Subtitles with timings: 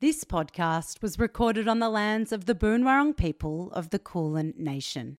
[0.00, 5.18] This podcast was recorded on the lands of the Boonwurrung people of the Kulin Nation.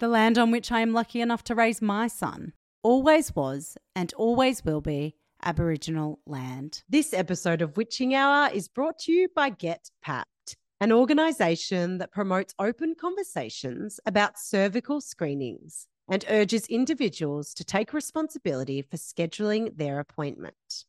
[0.00, 2.52] The land on which I am lucky enough to raise my son
[2.82, 6.82] always was and always will be Aboriginal land.
[6.86, 12.12] This episode of Witching Hour is brought to you by Get Papped, an organisation that
[12.12, 19.98] promotes open conversations about cervical screenings and urges individuals to take responsibility for scheduling their
[19.98, 20.84] appointment.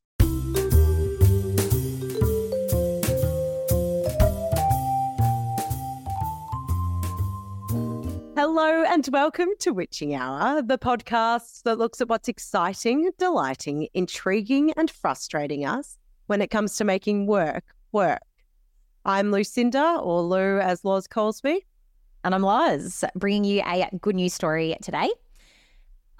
[8.55, 14.71] Hello and welcome to Witching Hour, the podcast that looks at what's exciting, delighting, intriguing,
[14.73, 18.21] and frustrating us when it comes to making work work.
[19.05, 21.65] I'm Lucinda, or Lou as Loz calls me.
[22.23, 25.09] And I'm Loz, bringing you a good news story today.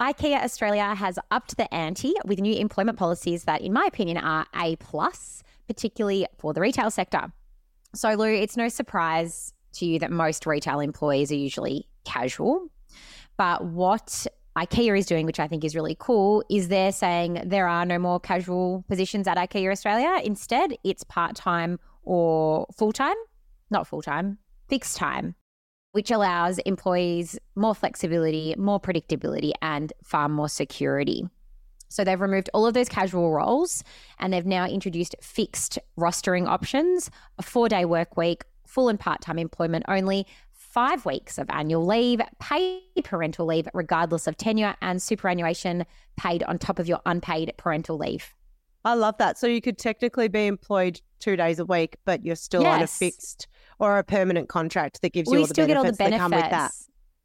[0.00, 4.44] IKEA Australia has upped the ante with new employment policies that, in my opinion, are
[4.56, 7.32] A plus, particularly for the retail sector.
[7.94, 12.68] So, Lou, it's no surprise to you that most retail employees are usually casual.
[13.36, 17.66] But what IKEA is doing, which I think is really cool, is they're saying there
[17.66, 20.20] are no more casual positions at IKEA Australia.
[20.24, 23.16] Instead, it's part time or full time,
[23.70, 24.38] not full time,
[24.68, 25.34] fixed time,
[25.92, 31.28] which allows employees more flexibility, more predictability, and far more security.
[31.88, 33.84] So they've removed all of those casual roles
[34.18, 39.20] and they've now introduced fixed rostering options, a four day work week, full and part
[39.20, 40.26] time employment only,
[40.74, 46.58] five weeks of annual leave, paid parental leave, regardless of tenure, and superannuation paid on
[46.58, 48.34] top of your unpaid parental leave.
[48.84, 49.38] I love that.
[49.38, 52.74] So you could technically be employed two days a week, but you're still yes.
[52.74, 53.46] on a fixed
[53.78, 56.32] or a permanent contract that gives you all the, benefits all the benefits that come
[56.32, 56.72] with that.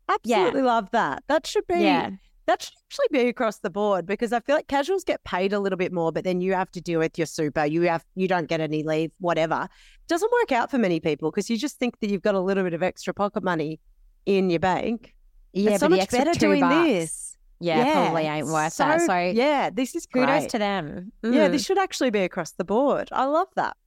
[0.08, 0.66] Absolutely yeah.
[0.66, 1.24] love that.
[1.28, 2.12] That should be yeah.
[2.50, 5.60] That should actually be across the board because I feel like casuals get paid a
[5.60, 7.64] little bit more, but then you have to deal with your super.
[7.64, 9.70] You have you don't get any leave, whatever.
[10.08, 12.64] Doesn't work out for many people because you just think that you've got a little
[12.64, 13.80] bit of extra pocket money
[14.26, 15.14] in your bank.
[15.54, 16.88] Yeah, it's so much better doing bucks.
[16.88, 17.38] this.
[17.60, 19.02] Yeah, yeah, probably ain't worth so, that.
[19.02, 20.26] So yeah, this is great.
[20.26, 21.12] kudos to them.
[21.24, 21.36] Mm.
[21.36, 23.10] Yeah, this should actually be across the board.
[23.12, 23.78] I love that.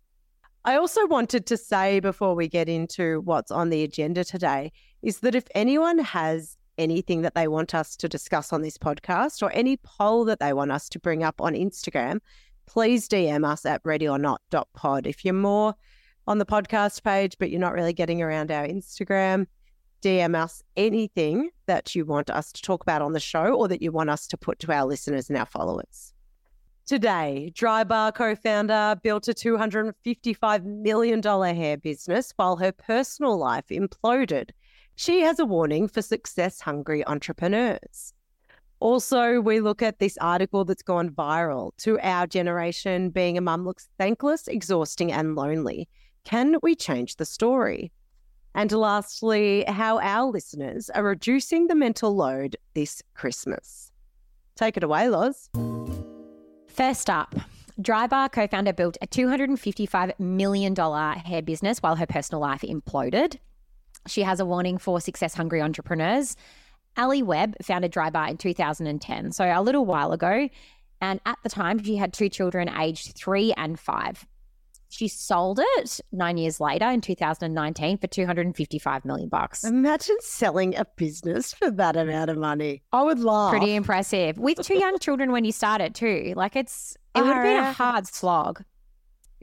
[0.65, 4.71] I also wanted to say before we get into what's on the agenda today
[5.03, 9.43] is that if anyone has anything that they want us to discuss on this podcast
[9.43, 12.21] or any poll that they want us to bring up on Instagram,
[12.67, 15.07] please DM us at readyornot.pod.
[15.07, 15.75] If you're more
[16.27, 19.47] on the podcast page, but you're not really getting around our Instagram,
[20.03, 23.83] DM us anything that you want us to talk about on the show or that
[23.83, 26.13] you want us to put to our listeners and our followers.
[26.85, 34.51] Today, Drybar co founder built a $255 million hair business while her personal life imploded.
[34.97, 38.13] She has a warning for success hungry entrepreneurs.
[38.81, 41.71] Also, we look at this article that's gone viral.
[41.79, 45.89] To our generation, being a mum looks thankless, exhausting, and lonely.
[46.25, 47.93] Can we change the story?
[48.55, 53.93] And lastly, how our listeners are reducing the mental load this Christmas.
[54.57, 55.49] Take it away, Loz.
[56.67, 57.35] First up,
[57.81, 63.39] Drybar co founder built a $255 million hair business while her personal life imploded.
[64.07, 66.37] She has a warning for success hungry entrepreneurs.
[66.97, 70.49] Ali Webb founded Drybar in 2010, so a little while ago.
[71.01, 74.27] And at the time, she had two children aged three and five.
[74.89, 79.65] She sold it nine years later in 2019 for 255 million bucks.
[79.65, 82.83] Imagine selling a business for that amount of money.
[82.93, 83.53] I would laugh.
[83.53, 84.39] Pretty impressive.
[84.39, 86.35] With two young children when you started too.
[86.37, 88.65] Like it's it would have been a hard slog.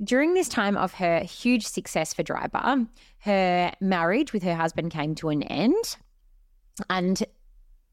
[0.04, 2.88] During this time of her huge success for Drybar,
[3.20, 5.98] her marriage with her husband came to an end.
[6.90, 7.22] And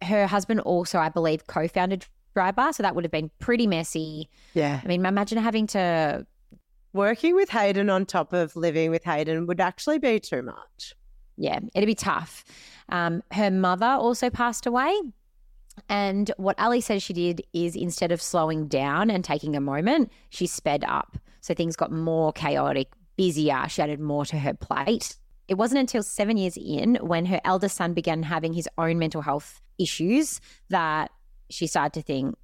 [0.03, 2.07] her husband also, I believe, co-founded
[2.37, 4.29] Drybar, so that would have been pretty messy.
[4.55, 4.81] Yeah.
[4.83, 6.27] I mean, imagine having to
[6.93, 10.95] working with Hayden on top of living with Hayden would actually be too much.
[11.37, 12.45] Yeah, it'd be tough.
[12.89, 14.95] Um, her mother also passed away.
[15.89, 20.11] And what Ali says she did is instead of slowing down and taking a moment,
[20.31, 21.19] she sped up.
[21.47, 23.69] So things got more chaotic, busier.
[23.69, 25.15] She added more to her plate.
[25.47, 29.23] It wasn't until seven years in when her eldest son began having his own mental
[29.23, 31.13] health issues that
[31.49, 32.35] she started to think,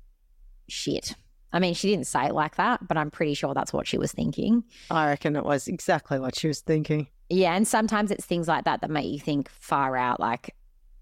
[0.69, 1.17] shit,
[1.53, 3.99] I mean, she didn't say it like that, but I'm pretty sure that's what she
[3.99, 4.63] was thinking.
[4.89, 7.09] I reckon it was exactly what she was thinking.
[7.29, 7.57] Yeah.
[7.57, 10.21] And sometimes it's things like that that make you think far out.
[10.21, 10.55] Like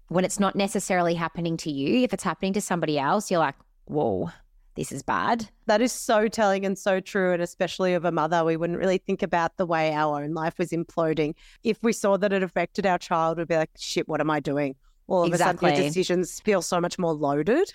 [0.07, 3.55] when it's not necessarily happening to you, if it's happening to somebody else, you're like,
[3.85, 4.31] whoa,
[4.75, 5.49] this is bad.
[5.65, 7.33] That is so telling and so true.
[7.33, 10.57] And especially of a mother, we wouldn't really think about the way our own life
[10.57, 11.35] was imploding.
[11.63, 14.39] If we saw that it affected our child, we'd be like, shit, what am I
[14.39, 14.75] doing?
[15.07, 15.67] All of exactly.
[15.67, 17.73] a sudden, your decisions feel so much more loaded.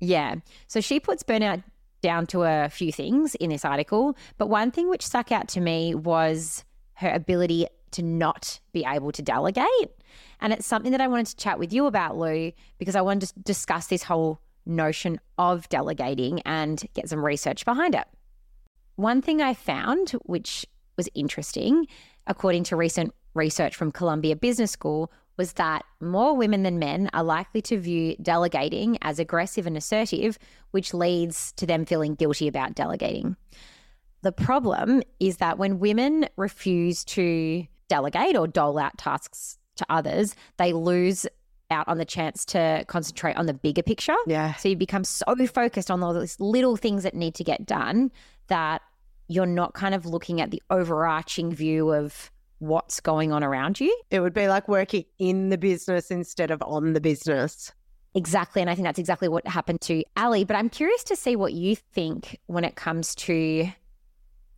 [0.00, 0.36] Yeah.
[0.68, 1.64] So she puts burnout
[2.00, 5.60] down to a few things in this article, but one thing which stuck out to
[5.60, 6.64] me was
[6.94, 9.66] her ability to not be able to delegate.
[10.40, 13.28] And it's something that I wanted to chat with you about, Lou, because I wanted
[13.28, 18.04] to discuss this whole notion of delegating and get some research behind it.
[18.96, 20.66] One thing I found, which
[20.96, 21.86] was interesting,
[22.26, 27.22] according to recent research from Columbia Business School, was that more women than men are
[27.22, 30.38] likely to view delegating as aggressive and assertive,
[30.70, 33.36] which leads to them feeling guilty about delegating.
[34.22, 40.34] The problem is that when women refuse to delegate or dole out tasks to others,
[40.56, 41.26] they lose
[41.70, 44.16] out on the chance to concentrate on the bigger picture.
[44.26, 44.54] Yeah.
[44.54, 48.10] So you become so focused on all these little things that need to get done
[48.48, 48.82] that
[49.28, 53.96] you're not kind of looking at the overarching view of what's going on around you.
[54.10, 57.72] It would be like working in the business instead of on the business.
[58.14, 58.62] Exactly.
[58.62, 60.44] And I think that's exactly what happened to Ali.
[60.44, 63.68] But I'm curious to see what you think when it comes to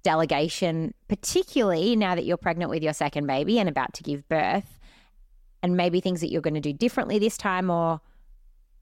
[0.04, 4.77] delegation, particularly now that you're pregnant with your second baby and about to give birth,
[5.62, 8.00] and maybe things that you're going to do differently this time, or,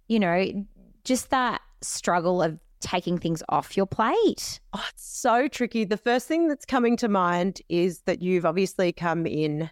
[0.08, 0.66] you know,
[1.04, 4.60] just that struggle of taking things off your plate.
[4.72, 5.84] Oh, it's so tricky.
[5.84, 9.70] The first thing that's coming to mind is that you've obviously come in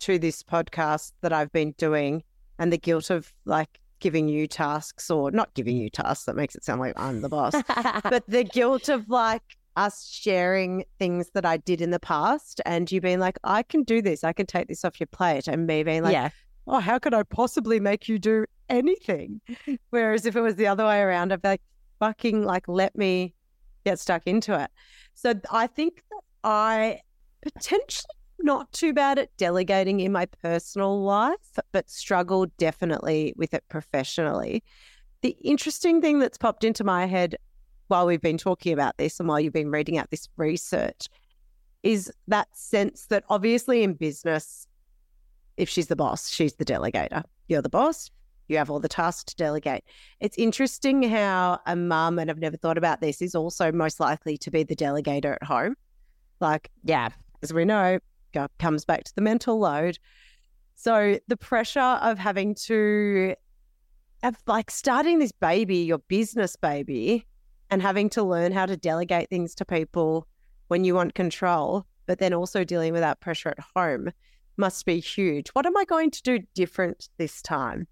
[0.00, 2.22] to this podcast that I've been doing
[2.58, 6.24] and the guilt of like giving you tasks or not giving you tasks.
[6.24, 7.54] That makes it sound like I'm the boss,
[8.02, 9.42] but the guilt of like
[9.76, 13.84] us sharing things that I did in the past and you being like, I can
[13.84, 14.24] do this.
[14.24, 15.48] I can take this off your plate.
[15.48, 16.30] And me being like, yeah.
[16.66, 19.40] Oh, how could I possibly make you do anything?
[19.90, 21.62] Whereas if it was the other way around, I'd be like,
[21.98, 23.34] fucking like let me
[23.84, 24.70] get stuck into it.
[25.14, 27.00] So I think that I
[27.42, 28.06] potentially
[28.38, 34.64] not too bad at delegating in my personal life, but struggle definitely with it professionally.
[35.22, 37.36] The interesting thing that's popped into my head
[37.86, 41.08] while we've been talking about this and while you've been reading out this research
[41.82, 44.66] is that sense that obviously in business,
[45.56, 47.22] if she's the boss, she's the delegator.
[47.48, 48.10] You're the boss,
[48.48, 49.84] you have all the tasks to delegate.
[50.20, 54.36] It's interesting how a mum, and I've never thought about this, is also most likely
[54.38, 55.74] to be the delegator at home.
[56.40, 57.10] Like, yeah,
[57.42, 57.98] as we know,
[58.58, 59.98] comes back to the mental load.
[60.74, 63.34] So the pressure of having to
[64.22, 67.26] have like starting this baby, your business baby,
[67.70, 70.26] and having to learn how to delegate things to people
[70.68, 74.10] when you want control, but then also dealing with that pressure at home
[74.56, 75.48] must be huge.
[75.50, 77.86] What am I going to do different this time?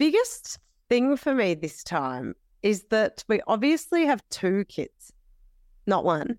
[0.00, 5.12] biggest thing for me this time is that we obviously have two kids,
[5.86, 6.38] not one.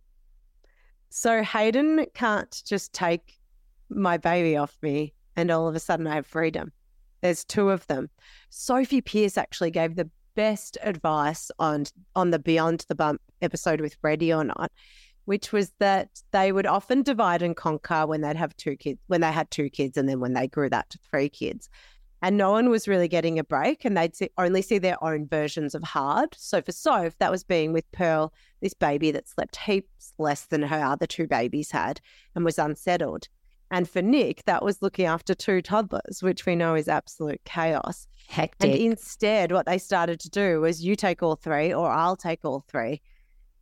[1.10, 3.38] So Hayden can't just take
[3.90, 6.72] my baby off me and all of a sudden I have freedom.
[7.22, 8.10] There's two of them.
[8.50, 11.86] Sophie Pierce actually gave the best advice on
[12.16, 14.72] on the Beyond the Bump episode with Ready or Not,
[15.32, 19.22] which was that they would often divide and conquer when they'd have two kids, when
[19.22, 21.70] they had two kids, and then when they grew that to three kids
[22.22, 25.28] and no one was really getting a break and they'd see, only see their own
[25.28, 26.36] versions of hard.
[26.38, 30.62] So for Soph, that was being with Pearl, this baby that slept heaps less than
[30.64, 32.00] her other two babies had
[32.36, 33.28] and was unsettled.
[33.72, 38.06] And for Nick, that was looking after two toddlers, which we know is absolute chaos.
[38.28, 38.70] Hectic.
[38.70, 42.44] And instead, what they started to do was you take all three or I'll take
[42.44, 43.02] all three.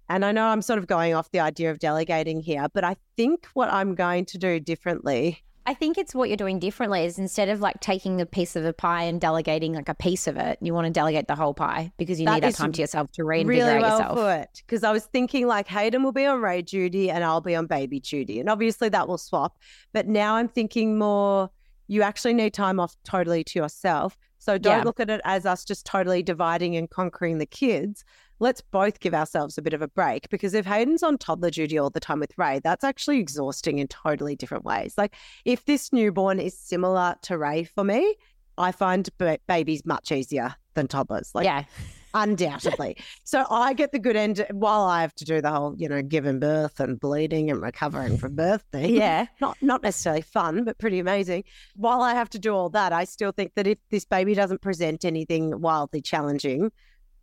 [0.10, 2.96] And I know I'm sort of going off the idea of delegating here, but I
[3.16, 7.20] think what I'm going to do differently I think it's what you're doing differently is
[7.20, 10.36] instead of like taking a piece of a pie and delegating like a piece of
[10.36, 12.82] it, you want to delegate the whole pie because you that need that time to
[12.82, 14.18] yourself to reinvigorate really well yourself.
[14.18, 14.64] Put.
[14.66, 17.68] Because I was thinking like Hayden will be on Ray duty and I'll be on
[17.68, 18.40] baby duty.
[18.40, 19.60] And obviously that will swap.
[19.94, 21.52] But now I'm thinking more
[21.88, 24.18] you actually need time off totally to yourself.
[24.40, 24.84] So don't yeah.
[24.84, 28.04] look at it as us just totally dividing and conquering the kids
[28.40, 31.78] let's both give ourselves a bit of a break because if Hayden's on toddler duty
[31.78, 34.96] all the time with Ray, that's actually exhausting in totally different ways.
[34.98, 35.16] Like
[35.46, 38.16] if this newborn is similar to Ray for me,
[38.58, 41.32] I find b- babies much easier than toddlers.
[41.34, 41.64] Like, yeah.
[42.16, 42.98] Undoubtedly.
[43.24, 46.02] so I get the good end while I have to do the whole, you know,
[46.02, 48.96] giving birth and bleeding and recovering from birth thing.
[48.96, 49.28] Yeah.
[49.40, 51.44] Not not necessarily fun, but pretty amazing.
[51.76, 54.62] While I have to do all that, I still think that if this baby doesn't
[54.62, 56.72] present anything wildly challenging,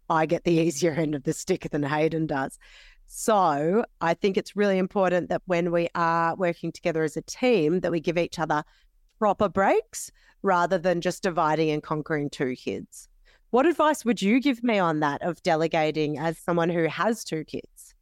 [0.08, 2.58] I get the easier end of the stick than Hayden does.
[3.06, 7.80] So I think it's really important that when we are working together as a team,
[7.80, 8.64] that we give each other
[9.18, 10.10] proper breaks
[10.42, 13.08] rather than just dividing and conquering two kids.
[13.50, 17.44] What advice would you give me on that of delegating as someone who has two
[17.44, 17.94] kids?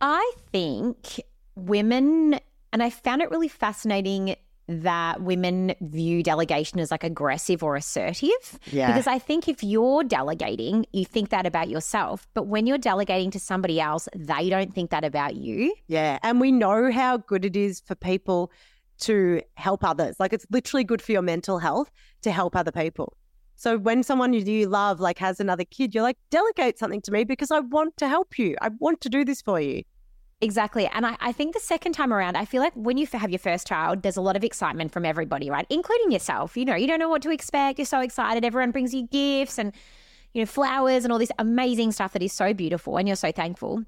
[0.00, 1.20] I think
[1.56, 2.38] women,
[2.72, 4.36] and I found it really fascinating
[4.68, 8.58] that women view delegation as like aggressive or assertive.
[8.70, 8.88] Yeah.
[8.88, 12.28] Because I think if you're delegating, you think that about yourself.
[12.34, 15.74] But when you're delegating to somebody else, they don't think that about you.
[15.86, 16.18] Yeah.
[16.22, 18.52] And we know how good it is for people
[19.00, 20.16] to help others.
[20.20, 21.90] Like it's literally good for your mental health
[22.22, 23.16] to help other people.
[23.56, 27.24] So when someone you love like has another kid, you're like, delegate something to me
[27.24, 28.54] because I want to help you.
[28.60, 29.82] I want to do this for you.
[30.40, 30.86] Exactly.
[30.86, 33.40] And I, I think the second time around, I feel like when you have your
[33.40, 35.66] first child, there's a lot of excitement from everybody, right?
[35.68, 36.56] Including yourself.
[36.56, 37.78] You know, you don't know what to expect.
[37.78, 38.44] You're so excited.
[38.44, 39.72] Everyone brings you gifts and,
[40.34, 43.32] you know, flowers and all this amazing stuff that is so beautiful and you're so
[43.32, 43.82] thankful.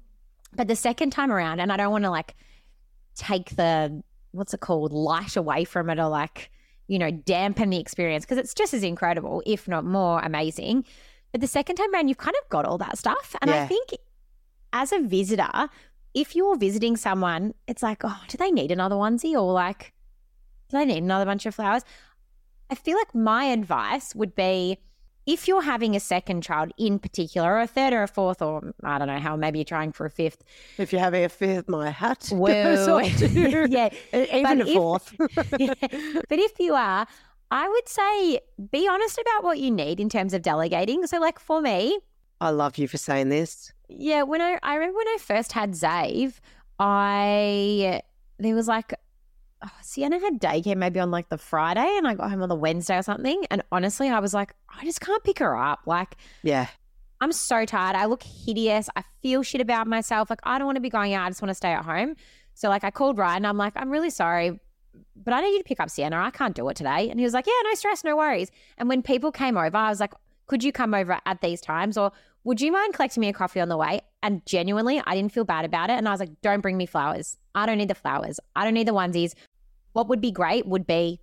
[0.53, 2.35] But the second time around, and I don't want to like
[3.15, 6.51] take the, what's it called, light away from it or like,
[6.87, 10.83] you know, dampen the experience because it's just as incredible, if not more amazing.
[11.31, 13.37] But the second time around, you've kind of got all that stuff.
[13.41, 13.63] And Yeah.
[13.63, 13.91] I think
[14.73, 15.69] as a visitor,
[16.13, 19.93] if you're visiting someone, it's like, oh, do they need another onesie or like,
[20.69, 21.83] do they need another bunch of flowers?
[22.69, 24.77] I feel like my advice would be
[25.27, 28.73] if you're having a second child in particular, or a third or a fourth, or
[28.83, 30.43] I don't know how, maybe you're trying for a fifth.
[30.79, 33.67] If you're having a fifth, my hat goes off too.
[33.69, 33.89] yeah.
[34.13, 35.15] Even But a if- fourth.
[35.59, 35.73] Yeah.
[36.29, 37.05] But if you are,
[37.51, 38.39] I would say
[38.71, 41.05] be honest about what you need in terms of delegating.
[41.05, 41.99] So, like for me,
[42.39, 43.71] I love you for saying this.
[43.97, 46.39] Yeah, when I I remember when I first had Zave,
[46.79, 48.01] I
[48.39, 48.93] there was like
[49.63, 52.55] oh, Sienna had daycare maybe on like the Friday and I got home on the
[52.55, 53.45] Wednesday or something.
[53.51, 55.81] And honestly, I was like, I just can't pick her up.
[55.85, 56.67] Like Yeah.
[57.19, 57.95] I'm so tired.
[57.95, 58.89] I look hideous.
[58.95, 60.29] I feel shit about myself.
[60.29, 61.25] Like I don't want to be going out.
[61.25, 62.15] I just want to stay at home.
[62.55, 63.45] So like I called Ryan.
[63.45, 64.59] I'm like, I'm really sorry,
[65.15, 66.17] but I need you to pick up Sienna.
[66.17, 67.09] I can't do it today.
[67.09, 68.49] And he was like, Yeah, no stress, no worries.
[68.77, 70.13] And when people came over, I was like,
[70.47, 72.11] Could you come over at these times or
[72.43, 74.01] would you mind collecting me a coffee on the way?
[74.23, 75.93] And genuinely, I didn't feel bad about it.
[75.93, 77.37] And I was like, Don't bring me flowers.
[77.55, 78.39] I don't need the flowers.
[78.55, 79.33] I don't need the onesies.
[79.93, 81.19] What would be great would be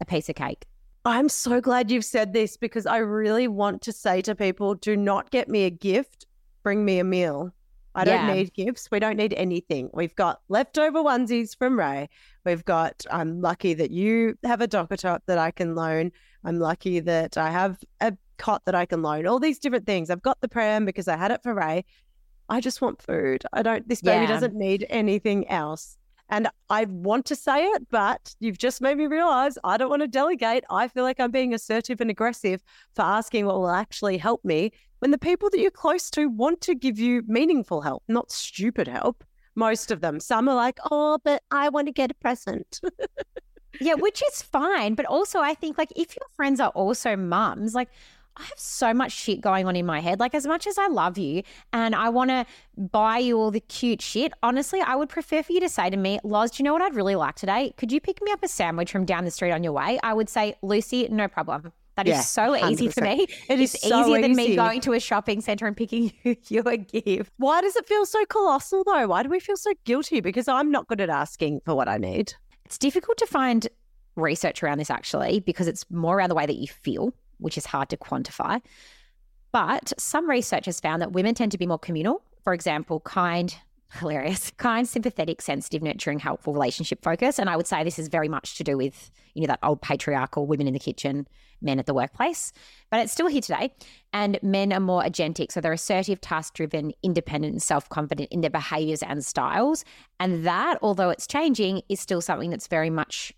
[0.00, 0.66] a piece of cake.
[1.04, 4.96] I'm so glad you've said this because I really want to say to people do
[4.96, 6.26] not get me a gift,
[6.62, 7.52] bring me a meal.
[7.94, 8.90] I don't need gifts.
[8.90, 9.88] We don't need anything.
[9.94, 12.10] We've got leftover onesies from Ray.
[12.44, 16.12] We've got, I'm lucky that you have a docker top that I can loan.
[16.44, 20.10] I'm lucky that I have a cot that I can loan, all these different things.
[20.10, 21.84] I've got the pram because I had it for Ray.
[22.48, 23.44] I just want food.
[23.52, 24.28] I don't, this baby Yeah.
[24.28, 25.96] doesn't need anything else.
[26.28, 30.02] And I want to say it, but you've just made me realize I don't want
[30.02, 30.64] to delegate.
[30.70, 32.64] I feel like I'm being assertive and aggressive
[32.94, 36.60] for asking what will actually help me when the people that you're close to want
[36.62, 39.22] to give you meaningful help, not stupid help.
[39.54, 40.18] Most of them.
[40.18, 42.80] Some are like, oh, but I want to get a present.
[43.80, 44.94] Yeah, which is fine.
[44.94, 47.90] But also, I think like if your friends are also mums, like
[48.36, 50.20] I have so much shit going on in my head.
[50.20, 52.44] Like, as much as I love you and I want to
[52.76, 55.96] buy you all the cute shit, honestly, I would prefer for you to say to
[55.96, 57.72] me, Loz, do you know what I'd really like today?
[57.76, 59.98] Could you pick me up a sandwich from down the street on your way?
[60.02, 61.72] I would say, Lucy, no problem.
[61.96, 63.26] That is Yeah, so easy for me.
[63.48, 66.76] It is so easier than me going to a shopping center and picking you your
[66.76, 67.32] gift.
[67.38, 69.08] Why does it feel so colossal though?
[69.08, 70.20] Why do we feel so guilty?
[70.20, 72.34] Because I'm not good at asking for what I need.
[72.66, 73.66] It's difficult to find
[74.14, 77.66] research around this actually because it's more around the way that you feel, which is
[77.66, 78.60] hard to quantify.
[79.52, 82.22] But some research has found that women tend to be more communal.
[82.44, 83.56] For example, kind,
[83.92, 87.38] hilarious, kind, sympathetic, sensitive, nurturing, helpful, relationship focus.
[87.38, 89.80] And I would say this is very much to do with, you know, that old
[89.80, 91.26] patriarchal women in the kitchen,
[91.62, 92.52] men at the workplace.
[92.90, 93.72] But it's still here today.
[94.12, 95.52] And men are more agentic.
[95.52, 99.84] So they're assertive, task driven, independent, and self confident in their behaviors and styles.
[100.20, 103.32] And that, although it's changing, is still something that's very much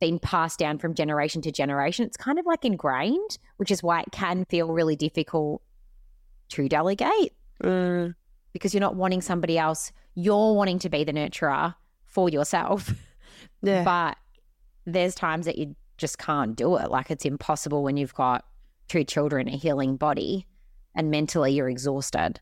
[0.00, 2.04] been passed down from generation to generation.
[2.06, 5.62] It's kind of like ingrained, which is why it can feel really difficult
[6.50, 8.14] to delegate Mm,
[8.52, 11.74] because you're not wanting somebody else, you're wanting to be the nurturer
[12.04, 12.92] for yourself.
[13.62, 13.84] yeah.
[13.84, 14.16] But
[14.84, 16.90] there's times that you just can't do it.
[16.90, 18.44] Like it's impossible when you've got
[18.88, 20.46] two children, a healing body,
[20.94, 22.40] and mentally you're exhausted.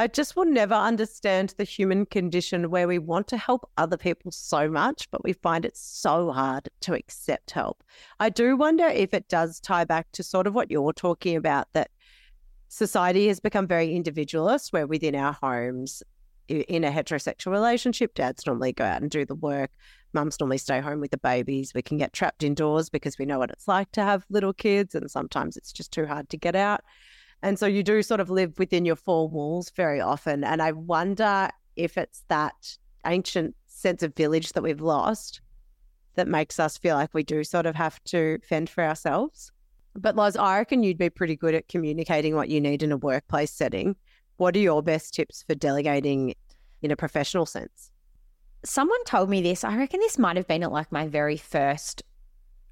[0.00, 4.30] I just will never understand the human condition where we want to help other people
[4.30, 7.84] so much, but we find it so hard to accept help.
[8.18, 11.68] I do wonder if it does tie back to sort of what you're talking about
[11.74, 11.90] that
[12.68, 16.02] society has become very individualist, where within our homes,
[16.48, 19.70] in a heterosexual relationship, dads normally go out and do the work.
[20.14, 21.74] Mums normally stay home with the babies.
[21.74, 24.94] We can get trapped indoors because we know what it's like to have little kids,
[24.94, 26.80] and sometimes it's just too hard to get out.
[27.42, 30.44] And so you do sort of live within your four walls very often.
[30.44, 35.40] And I wonder if it's that ancient sense of village that we've lost
[36.16, 39.52] that makes us feel like we do sort of have to fend for ourselves.
[39.94, 42.96] But Loz, I reckon you'd be pretty good at communicating what you need in a
[42.96, 43.96] workplace setting.
[44.36, 46.34] What are your best tips for delegating
[46.82, 47.90] in a professional sense?
[48.64, 49.64] someone told me this.
[49.64, 52.02] I reckon this might have been at like my very first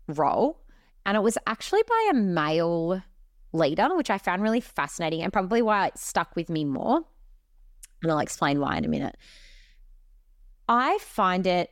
[0.06, 0.60] role.
[1.06, 3.02] And it was actually by a male
[3.52, 7.00] leader, which I found really fascinating and probably why it stuck with me more.
[8.02, 9.16] And I'll explain why in a minute.
[10.68, 11.70] I find it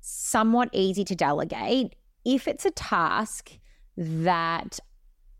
[0.00, 1.94] somewhat easy to delegate
[2.24, 3.58] if it's a task
[3.96, 4.78] that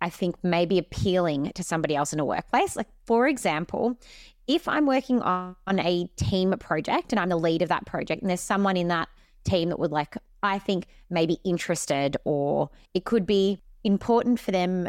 [0.01, 2.77] I think may be appealing to somebody else in a workplace.
[2.77, 3.99] Like, for example,
[4.47, 8.31] if I'm working on, a team project and I'm the lead of that project, and
[8.31, 9.09] there's someone in that
[9.45, 14.89] team that would like, I think, maybe interested, or it could be important for them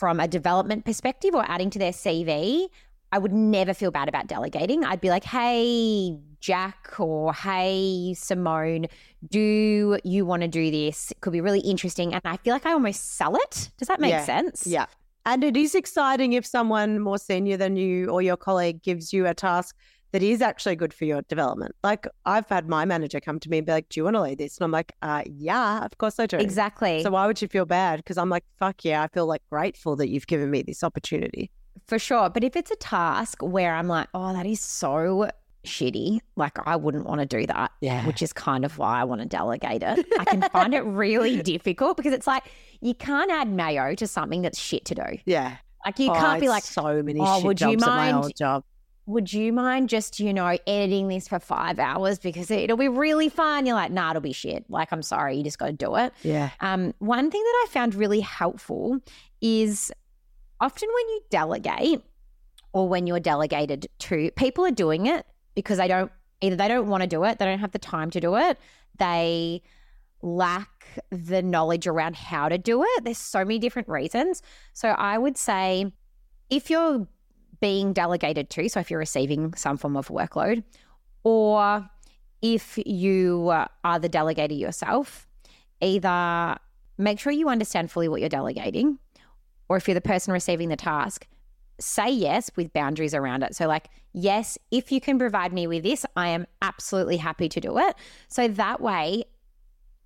[0.00, 2.68] from a development perspective or adding to their CV,
[3.12, 4.82] I would never feel bad about delegating.
[4.82, 8.86] I'd be like, hey, Jack, or hey, Simone,
[9.28, 11.10] do you want to do this?
[11.10, 12.14] It could be really interesting.
[12.14, 13.68] And I feel like I almost sell it.
[13.76, 14.24] Does that make Yeah.
[14.24, 14.66] sense?
[14.66, 14.86] Yeah.
[15.26, 19.26] And it is exciting if someone more senior than you or your colleague gives you
[19.26, 19.76] a task
[20.12, 21.74] that is actually good for your development.
[21.84, 24.22] Like I've had my manager come to me and be like, Do you want to
[24.22, 24.58] lead this?
[24.58, 26.36] And I'm like, uh, Yeah, of course I do.
[26.38, 27.02] Exactly.
[27.02, 27.98] So why would you feel bad?
[27.98, 31.50] Because I'm like, Fuck yeah, I feel like grateful that you've given me this opportunity.
[31.86, 32.28] For sure.
[32.30, 35.28] But if it's a task where I'm like, oh, that is so
[35.64, 37.70] shitty, like I wouldn't want to do that.
[37.80, 38.06] Yeah.
[38.06, 40.06] Which is kind of why I want to delegate it.
[40.18, 42.44] I can find it really difficult because it's like
[42.80, 45.02] you can't add mayo to something that's shit to do.
[45.24, 45.56] Yeah.
[45.84, 47.96] Like you Oh, can't be like, so many "Oh, shit would you jobs at my
[48.12, 48.64] mind- old job.
[49.06, 53.28] Would you mind just, you know, editing this for five hours because it'll be really
[53.28, 53.66] fun?
[53.66, 54.64] You're like, nah, it'll be shit.
[54.68, 56.12] Like, I'm sorry, you just got to do it.
[56.22, 56.50] Yeah.
[56.60, 59.00] Um, one thing that I found really helpful
[59.40, 59.90] is
[60.60, 62.02] often when you delegate
[62.72, 66.88] or when you're delegated to, people are doing it because they don't either they don't
[66.88, 68.58] want to do it, they don't have the time to do it,
[68.98, 69.62] they
[70.22, 73.04] lack the knowledge around how to do it.
[73.04, 74.42] There's so many different reasons.
[74.72, 75.92] So I would say
[76.48, 77.06] if you're
[77.60, 80.64] being delegated to, so if you're receiving some form of workload,
[81.22, 81.88] or
[82.42, 83.50] if you
[83.84, 85.26] are the delegator yourself,
[85.80, 86.56] either
[86.96, 88.98] make sure you understand fully what you're delegating,
[89.68, 91.26] or if you're the person receiving the task,
[91.78, 93.54] say yes with boundaries around it.
[93.54, 97.60] So, like, yes, if you can provide me with this, I am absolutely happy to
[97.60, 97.94] do it.
[98.28, 99.24] So that way,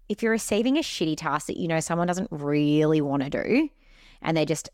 [0.09, 3.69] if you're receiving a shitty task that you know someone doesn't really want to do
[4.23, 4.69] and they're just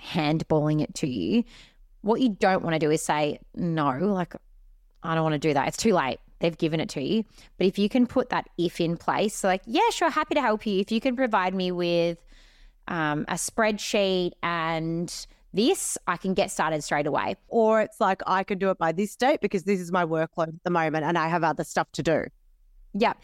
[0.00, 1.44] handballing it to you,
[2.06, 4.34] what you don't want to do is say, no, like,
[5.02, 5.66] I don't want to do that.
[5.68, 6.18] It's too late.
[6.38, 7.24] They've given it to you.
[7.58, 10.40] But if you can put that if in place, so like, yeah, sure, happy to
[10.40, 10.80] help you.
[10.80, 12.18] If you can provide me with
[12.86, 17.34] um, a spreadsheet and this, I can get started straight away.
[17.48, 20.48] Or it's like I can do it by this date because this is my workload
[20.48, 22.26] at the moment and I have other stuff to do.
[22.94, 23.14] Yeah.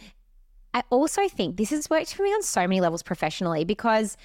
[0.75, 4.17] I also think this has worked for me on so many levels professionally because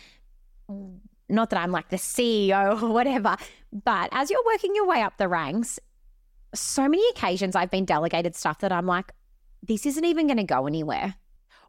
[1.30, 3.36] not that I'm like the CEO or whatever,
[3.72, 5.80] but as you're working your way up the ranks,
[6.54, 9.12] so many occasions I've been delegated stuff that I'm like,
[9.64, 11.16] this isn't even going to go anywhere.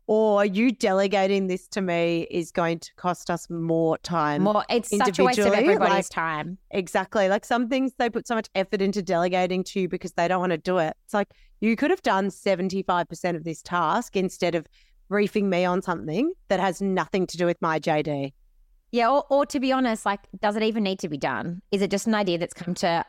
[0.06, 4.42] Or you delegating this to me is going to cost us more time.
[4.42, 6.56] More, it's such a waste of everybody's like- time.
[6.70, 7.28] Exactly.
[7.28, 10.40] Like some things they put so much effort into delegating to you because they don't
[10.40, 10.96] want to do it.
[11.04, 11.28] It's like
[11.60, 14.66] you could have done 75% of this task instead of
[15.10, 18.32] briefing me on something that has nothing to do with my JD.
[18.90, 21.62] Yeah, or, or to be honest, like, does it even need to be done?
[21.70, 23.04] Is it just an idea that's come to,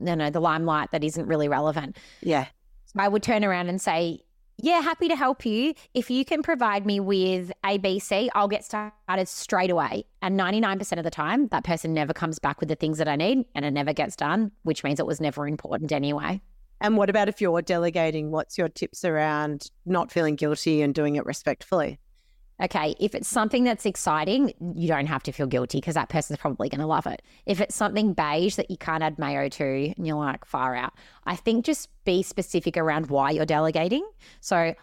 [0.00, 1.96] you know, the limelight that isn't really relevant?
[2.20, 2.46] Yeah.
[2.96, 4.20] I would turn around and say,
[4.56, 5.74] Yeah, happy to help you.
[5.94, 10.04] If you can provide me with ABC, I'll get started straight away.
[10.22, 13.16] And 99% of the time, that person never comes back with the things that I
[13.16, 16.40] need and it never gets done, which means it was never important anyway.
[16.80, 18.30] And what about if you're delegating?
[18.30, 21.98] What's your tips around not feeling guilty and doing it respectfully?
[22.60, 26.40] Okay, if it's something that's exciting, you don't have to feel guilty because that person's
[26.40, 27.22] probably going to love it.
[27.46, 30.92] If it's something beige that you can't add mayo to and you're like far out,
[31.24, 34.04] I think just be specific around why you're delegating.
[34.40, 34.74] So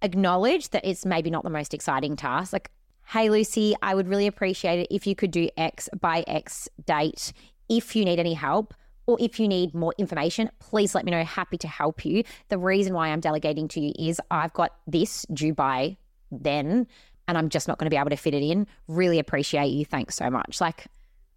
[0.00, 2.52] acknowledge that it's maybe not the most exciting task.
[2.52, 2.70] Like,
[3.08, 7.32] hey, Lucy, I would really appreciate it if you could do X by X date.
[7.68, 8.74] If you need any help,
[9.06, 11.24] or if you need more information, please let me know.
[11.24, 12.22] Happy to help you.
[12.48, 15.96] The reason why I'm delegating to you is I've got this due by
[16.32, 16.86] then,
[17.28, 18.66] and I'm just not going to be able to fit it in.
[18.88, 19.84] Really appreciate you.
[19.84, 20.60] Thanks so much.
[20.60, 20.86] Like,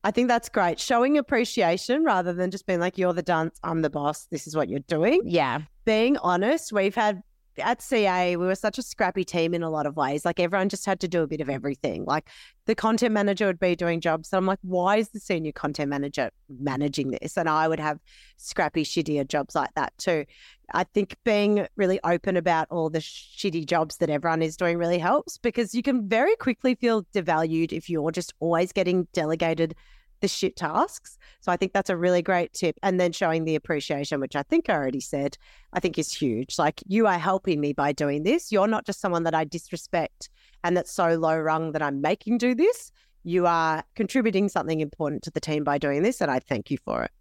[0.04, 0.80] I think that's great.
[0.80, 4.56] Showing appreciation rather than just being like, you're the dunce, I'm the boss, this is
[4.56, 5.22] what you're doing.
[5.26, 7.24] yeah, Being honest, we've had
[7.58, 10.26] at CA, we were such a scrappy team in a lot of ways.
[10.26, 12.06] Like everyone just had to do a bit of everything.
[12.06, 12.30] Like
[12.66, 14.30] the content manager would be doing jobs.
[14.30, 17.38] So I'm like, why is the senior content manager managing this?
[17.38, 18.00] And I would have
[18.38, 20.26] scrappy, shittier jobs like that too.
[20.74, 25.00] I think being really open about all the shitty jobs that everyone is doing really
[25.00, 29.76] helps because you can very quickly feel devalued if you're just always getting delegated
[30.26, 31.20] the shit tasks.
[31.40, 32.80] So I think that's a really great tip.
[32.82, 35.38] And then showing the appreciation, which I think I already said,
[35.72, 36.58] I think is huge.
[36.58, 38.52] Like you are helping me by doing this.
[38.52, 40.32] You're not just someone that I disrespect
[40.64, 42.92] and that's so low rung that I'm making do this.
[43.24, 46.22] You are contributing something important to the team by doing this.
[46.22, 47.12] And I thank you for it.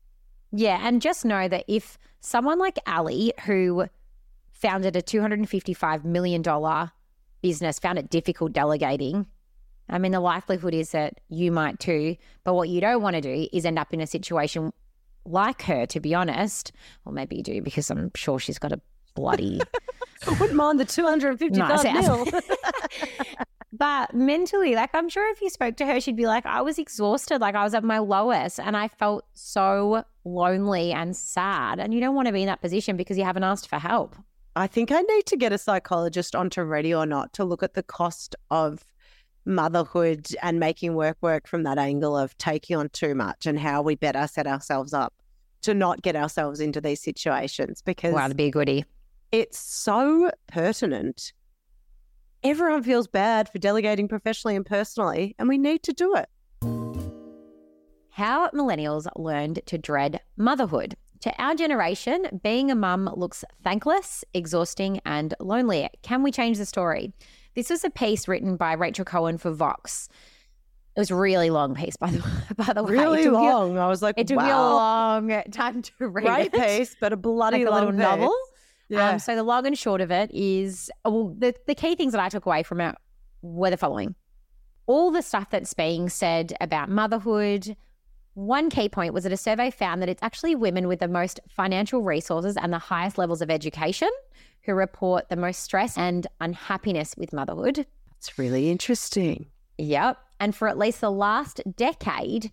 [0.50, 0.80] Yeah.
[0.82, 3.86] And just know that if someone like Ali, who
[4.50, 6.42] founded a $255 million
[7.42, 9.26] business, found it difficult delegating,
[9.88, 12.16] I mean, the likelihood is that you might too.
[12.42, 14.72] But what you don't want to do is end up in a situation
[15.24, 16.72] like her, to be honest.
[17.04, 18.80] Or maybe you do because I'm sure she's got a
[19.14, 19.60] bloody.
[20.26, 22.26] I wouldn't mind the 255 mil.
[23.72, 26.78] but mentally, like I'm sure if you spoke to her, she'd be like, I was
[26.78, 27.40] exhausted.
[27.40, 31.78] Like I was at my lowest and I felt so lonely and sad.
[31.78, 34.16] And you don't want to be in that position because you haven't asked for help.
[34.56, 37.74] I think I need to get a psychologist onto Ready or Not to look at
[37.74, 38.84] the cost of
[39.44, 43.82] motherhood and making work work from that angle of taking on too much and how
[43.82, 45.12] we better set ourselves up
[45.62, 48.84] to not get ourselves into these situations because wow, that'd be a goodie.
[49.32, 51.32] It's so pertinent.
[52.42, 56.28] Everyone feels bad for delegating professionally and personally, and we need to do it.
[58.10, 60.94] How millennials learned to dread motherhood.
[61.20, 65.88] To our generation, being a mum looks thankless, exhausting, and lonely.
[66.02, 67.14] Can we change the story?
[67.54, 70.08] This was a piece written by Rachel Cohen for Vox.
[70.96, 72.24] It was a really long piece, by the
[72.56, 72.92] by the way.
[72.92, 73.78] Really long.
[73.78, 74.44] I was like, it took wow.
[74.44, 77.92] me a long time to read Great piece, but a bloody like a long little
[77.92, 78.36] novel.
[78.88, 79.10] Yeah.
[79.10, 82.20] Um, so the long and short of it is, well, the the key things that
[82.20, 82.94] I took away from it
[83.42, 84.14] were the following:
[84.86, 87.76] all the stuff that's being said about motherhood.
[88.34, 91.38] One key point was that a survey found that it's actually women with the most
[91.48, 94.10] financial resources and the highest levels of education
[94.64, 97.86] who report the most stress and unhappiness with motherhood.
[98.18, 99.46] It's really interesting.
[99.78, 100.18] Yep.
[100.40, 102.50] And for at least the last decade,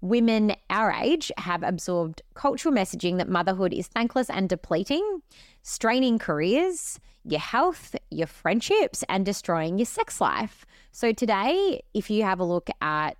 [0.00, 5.22] women our age have absorbed cultural messaging that motherhood is thankless and depleting,
[5.62, 10.66] straining careers, your health, your friendships, and destroying your sex life.
[10.90, 13.16] So today, if you have a look at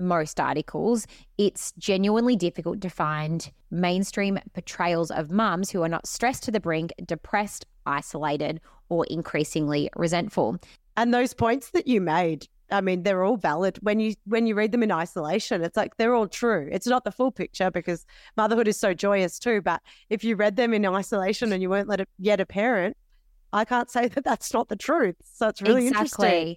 [0.00, 1.06] most articles,
[1.38, 6.60] it's genuinely difficult to find mainstream portrayals of mums who are not stressed to the
[6.60, 10.58] brink, depressed, isolated, or increasingly resentful.
[10.96, 13.78] And those points that you made, I mean, they're all valid.
[13.82, 16.68] When you when you read them in isolation, it's like they're all true.
[16.70, 18.04] It's not the full picture because
[18.36, 19.60] motherhood is so joyous too.
[19.60, 22.96] But if you read them in isolation and you weren't let yet a parent,
[23.52, 25.16] I can't say that that's not the truth.
[25.32, 26.26] So it's really exactly.
[26.26, 26.56] interesting.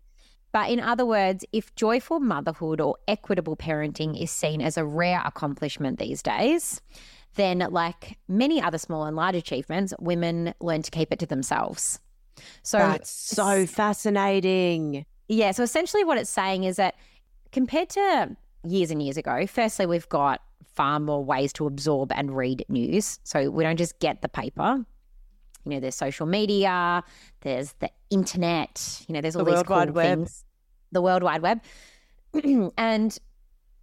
[0.53, 5.21] But in other words, if joyful motherhood or equitable parenting is seen as a rare
[5.25, 6.79] accomplishment these days,
[7.35, 11.99] then, like many other small and large achievements, women learn to keep it to themselves.
[12.61, 15.05] So that's so fascinating.
[15.27, 15.51] Yeah.
[15.51, 16.95] So essentially, what it's saying is that
[17.51, 22.37] compared to years and years ago, firstly, we've got far more ways to absorb and
[22.37, 23.19] read news.
[23.23, 24.85] So we don't just get the paper.
[25.65, 27.03] You know, there's social media,
[27.41, 30.17] there's the internet, you know, there's all The these World cool Wide Web.
[30.19, 30.43] things.
[30.91, 31.61] The World Wide Web.
[32.77, 33.17] and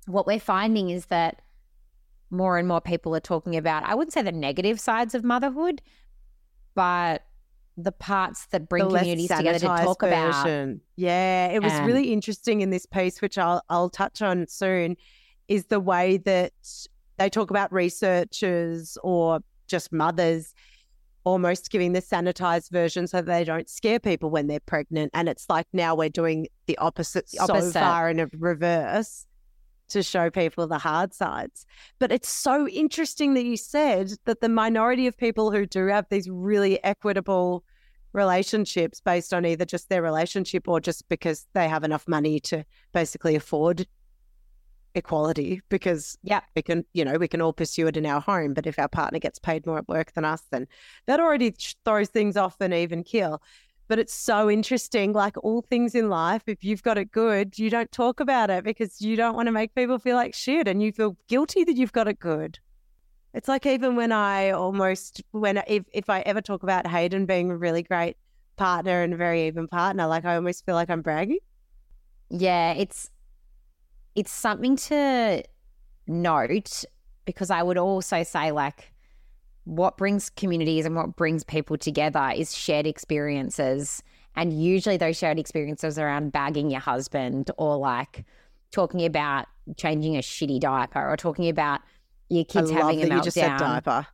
[0.06, 1.40] what we're finding is that
[2.30, 5.82] more and more people are talking about, I wouldn't say the negative sides of motherhood,
[6.74, 7.22] but
[7.76, 10.44] the parts that bring communities together to talk about.
[10.96, 14.96] Yeah, it was Um, really interesting in this piece, which I'll I'll touch on soon,
[15.48, 16.52] is the way that
[17.16, 20.52] they talk about researchers or just mothers
[21.24, 25.10] almost giving the sanitized version so they don't scare people when they're pregnant.
[25.14, 27.72] And it's like now we're doing the opposite, The opposite.
[27.72, 29.26] so far in a reverse
[29.90, 31.66] to show people the hard sides.
[31.98, 36.06] But it's so interesting that you said that the minority of people who do have
[36.10, 37.64] these really equitable
[38.12, 42.64] relationships based on either just their relationship or just because they have enough money to
[42.92, 43.86] basically afford
[44.94, 46.40] equality because Yeah.
[46.56, 48.88] we can you know we can all pursue it in our home but if our
[48.88, 50.66] partner gets paid more at work than us then
[51.06, 53.42] that already throws things off an even keel.
[53.88, 57.70] But it's so interesting like all things in life if you've got it good you
[57.70, 60.82] don't talk about it because you don't want to make people feel like shit and
[60.82, 62.58] you feel guilty that you've got it good.
[63.32, 67.50] It's like even when i almost when if, if i ever talk about hayden being
[67.50, 68.16] a really great
[68.56, 71.38] partner and a very even partner like i almost feel like i'm bragging.
[72.28, 73.10] Yeah, it's
[74.14, 75.42] it's something to
[76.06, 76.84] note
[77.24, 78.92] because I would also say like
[79.64, 84.02] what brings communities and what brings people together is shared experiences.
[84.36, 88.24] And usually those shared experiences are around bagging your husband or like
[88.72, 89.46] talking about
[89.76, 91.80] changing a shitty diaper or talking about
[92.28, 93.84] your kids I having a that you just said meltdown.
[93.84, 94.06] diaper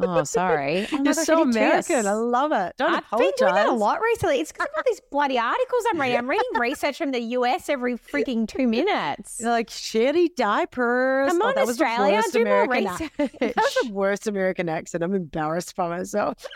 [0.00, 0.86] Oh, sorry.
[0.92, 1.58] Oh You're gosh, so I did too.
[1.58, 2.06] American.
[2.06, 2.74] I love it.
[2.76, 3.32] Don't I've apologize.
[3.38, 4.40] been doing that a lot recently.
[4.40, 6.18] It's because of all these bloody articles I'm reading.
[6.18, 9.38] I'm reading research from the US every freaking two minutes.
[9.40, 11.32] You're like shitty diapers.
[11.32, 12.22] I'm oh, on that was the Australia.
[12.32, 13.10] Do more research.
[13.18, 15.02] That was the worst American accent.
[15.02, 16.46] I'm embarrassed by myself.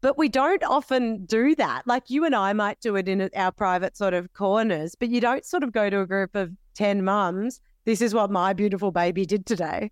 [0.00, 1.86] but we don't often do that.
[1.86, 5.20] Like you and I might do it in our private sort of corners, but you
[5.20, 7.60] don't sort of go to a group of 10 mums.
[7.84, 9.90] This is what my beautiful baby did today.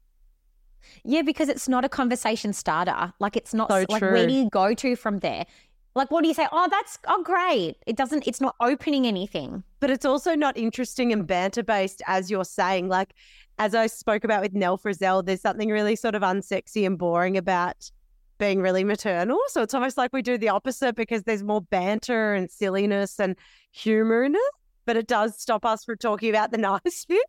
[1.05, 3.13] Yeah, because it's not a conversation starter.
[3.19, 5.47] Like it's not So like where do you go to from there?
[5.95, 6.47] Like what do you say?
[6.51, 7.77] Oh, that's oh great.
[7.87, 8.27] It doesn't.
[8.27, 9.63] It's not opening anything.
[9.81, 12.89] But it's also not interesting and banter based, as you're saying.
[12.89, 13.15] Like,
[13.59, 17.37] as I spoke about with Nell Frizzell, there's something really sort of unsexy and boring
[17.37, 17.91] about
[18.39, 19.39] being really maternal.
[19.49, 23.37] So it's almost like we do the opposite because there's more banter and silliness and
[23.71, 24.53] humor in it.
[24.85, 27.23] But it does stop us from talking about the nice bits.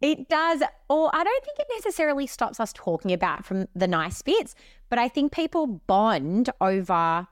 [0.00, 4.22] It does, or I don't think it necessarily stops us talking about from the nice
[4.22, 4.54] bits,
[4.88, 7.28] but I think people bond over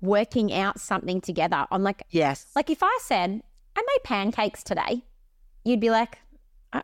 [0.00, 2.46] working out something together on like Yes.
[2.56, 3.42] like if I said
[3.76, 5.04] I made pancakes today,
[5.64, 6.18] you'd be like,
[6.72, 6.82] "Uh,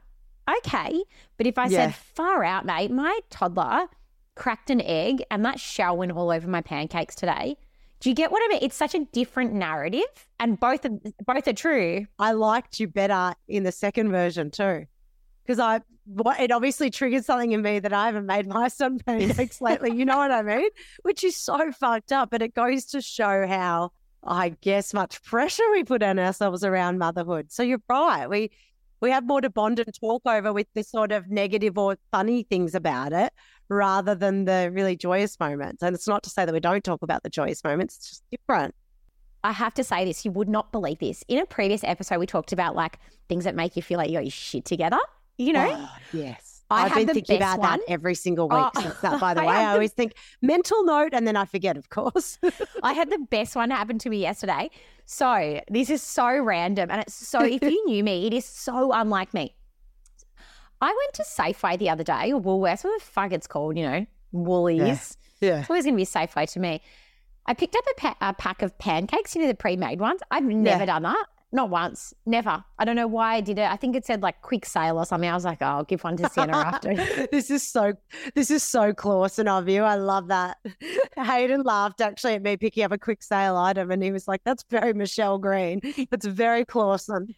[0.58, 1.02] okay.
[1.36, 1.86] But if I Yeah.
[1.86, 3.88] said far out, mate, my toddler
[4.34, 7.56] cracked an egg and that shell went all over my pancakes today.
[8.00, 8.59] Do you get what I mean?
[8.62, 10.02] It's such a different narrative,
[10.38, 12.06] and both are, both are true.
[12.18, 14.85] I liked you better in the second version too.
[15.44, 18.98] Because I, what- it obviously triggered something in me that I haven't made my son
[19.06, 19.96] pancakes lately.
[19.96, 20.68] You know what I mean?
[21.02, 25.62] Which is so fucked up, but it goes to show how, I guess, much pressure
[25.72, 27.50] we put on ourselves around motherhood.
[27.50, 28.28] So you're right.
[28.28, 28.50] We
[29.00, 32.42] we have more to bond and talk over with the sort of negative or funny
[32.44, 33.30] things about it
[33.68, 35.83] rather than the really joyous moments.
[35.83, 38.22] And it's not to say that we don't talk about the joyous moments, it's just
[38.31, 38.74] different.
[39.44, 41.22] I have to say this, you would not believe this.
[41.29, 42.98] In a previous episode, we talked about like
[43.29, 44.98] things that make you feel like you got your shit together.
[45.38, 46.62] You know, Oh, yes.
[46.68, 47.79] I I've been thinking about one.
[47.79, 49.52] that every single week Oh, since that, by the I way.
[49.55, 52.38] I the- always think mental note and then I forget, of course.
[52.83, 54.70] I had the best one happen to me yesterday.
[55.05, 58.90] So this is so random, and it's so if you knew me, it is so
[58.92, 59.55] unlike me.
[60.80, 63.84] I went to Safeway the other day, or Woolworths, what the fuck it's called, you
[63.84, 65.16] know, Woolies.
[65.40, 65.60] yeah.
[65.60, 66.82] It's always going to be Safeway to me.
[67.46, 70.20] I picked up a, pa- a pack of pancakes, you know, the pre-made ones.
[70.30, 71.26] I've never done that.
[71.52, 72.12] Not once.
[72.26, 72.62] Never.
[72.76, 73.70] I don't know why I did it.
[73.70, 75.30] I think it said like quick sale or something.
[75.30, 76.92] I was like, oh, I'll give one to Sienna after.
[77.30, 77.92] this is so
[78.34, 79.82] this is so Clausen of you.
[79.82, 80.58] I love that.
[81.16, 84.42] Hayden laughed actually at me picking up a quick sale item and he was like,
[84.44, 85.80] That's very Michelle Green.
[86.10, 87.34] That's very Clausen.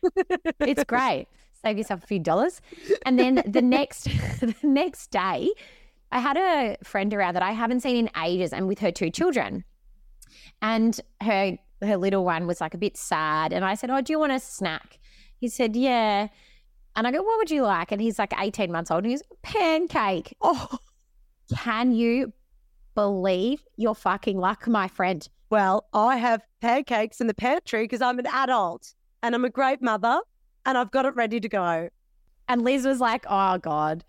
[0.59, 1.27] It's great.
[1.63, 2.61] Save yourself a few dollars.
[3.05, 4.05] And then the next
[4.41, 5.51] the next day,
[6.13, 9.11] I had a friend around that I haven't seen in ages and with her two
[9.11, 9.65] children.
[10.63, 13.53] And her her little one was like a bit sad.
[13.53, 14.99] And I said, Oh, do you want a snack?
[15.39, 16.29] He said, Yeah.
[16.97, 17.93] And I go, What would you like?
[17.93, 20.37] And he's like 18 months old and he's pancake.
[20.41, 20.79] Oh
[21.57, 22.33] Can you
[22.95, 25.29] believe your fucking luck, my friend?
[25.51, 29.81] well, I have pancakes in the pantry because I'm an adult and I'm a great
[29.81, 30.21] mother
[30.69, 31.89] and I've got it ready to go.
[32.47, 34.05] And Liz was like, oh, God.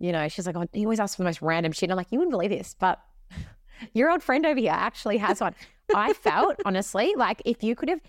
[0.00, 1.84] You know, she's like, oh, he always asks for the most random shit.
[1.84, 3.00] And I'm like, you wouldn't believe this, but
[3.94, 5.54] your old friend over here actually has one.
[5.94, 8.00] I felt, honestly, like if you could have,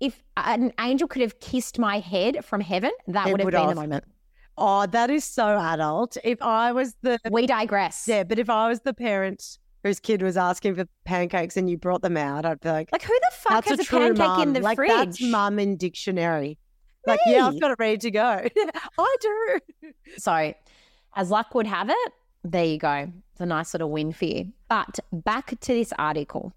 [0.00, 3.52] if an angel could have kissed my head from heaven, that It would have would
[3.52, 3.68] been have.
[3.70, 4.04] the moment.
[4.56, 6.16] Oh, that is so adult.
[6.24, 8.06] If I was the We digress.
[8.08, 11.76] Yeah, but if I was the parent whose kid was asking for pancakes and you
[11.78, 14.42] brought them out, I'd be like, Like, who the fuck has a a, pancake mum.
[14.42, 14.90] in the like, fridge?
[14.90, 16.58] That's mum in dictionary.
[17.06, 18.46] Like, yeah, I've got it ready to go.
[18.98, 19.60] I do.
[20.18, 20.54] So,
[21.16, 22.12] as luck would have it,
[22.44, 23.10] there you go.
[23.32, 24.52] It's a nice little win for you.
[24.68, 26.52] But back to this article.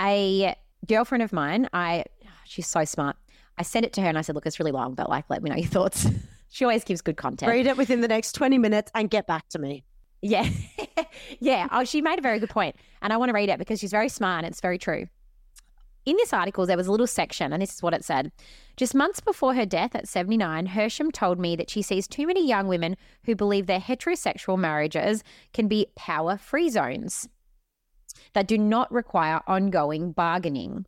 [0.00, 0.54] A
[0.86, 2.04] girlfriend of mine, I
[2.44, 3.16] she's so smart.
[3.56, 5.42] I sent it to her and I said, "Look, it's really long, but like, let
[5.42, 6.06] me know your thoughts."
[6.50, 7.50] she always gives good content.
[7.50, 9.84] Read it within the next 20 minutes and get back to me.
[10.22, 10.48] Yeah,
[11.40, 11.68] yeah.
[11.70, 13.90] Oh, she made a very good point, and I want to read it because she's
[13.90, 15.06] very smart and it's very true.
[16.06, 18.30] In this article, there was a little section, and this is what it said.
[18.76, 22.46] Just months before her death at 79, Hirshman told me that she sees too many
[22.46, 27.28] young women who believe their heterosexual marriages can be power free zones
[28.34, 30.84] that do not require ongoing bargaining.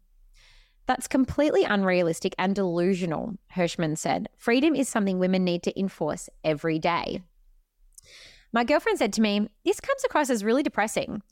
[0.87, 4.29] That's completely unrealistic and delusional, Hirshman said.
[4.37, 7.23] Freedom is something women need to enforce every day.
[8.53, 11.23] My girlfriend said to me, This comes across as really depressing,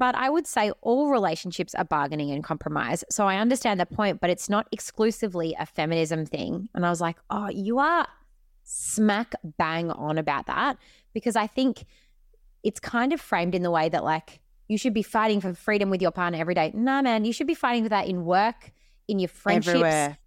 [0.00, 3.04] but I would say all relationships are bargaining and compromise.
[3.10, 6.70] So I understand the point, but it's not exclusively a feminism thing.
[6.74, 8.08] And I was like, Oh, you are
[8.64, 10.78] smack bang on about that
[11.12, 11.84] because I think
[12.62, 15.90] it's kind of framed in the way that, like, you should be fighting for freedom
[15.90, 16.70] with your partner every day.
[16.74, 18.72] Nah, man, you should be fighting for that in work,
[19.06, 20.18] in your friendships, Everywhere.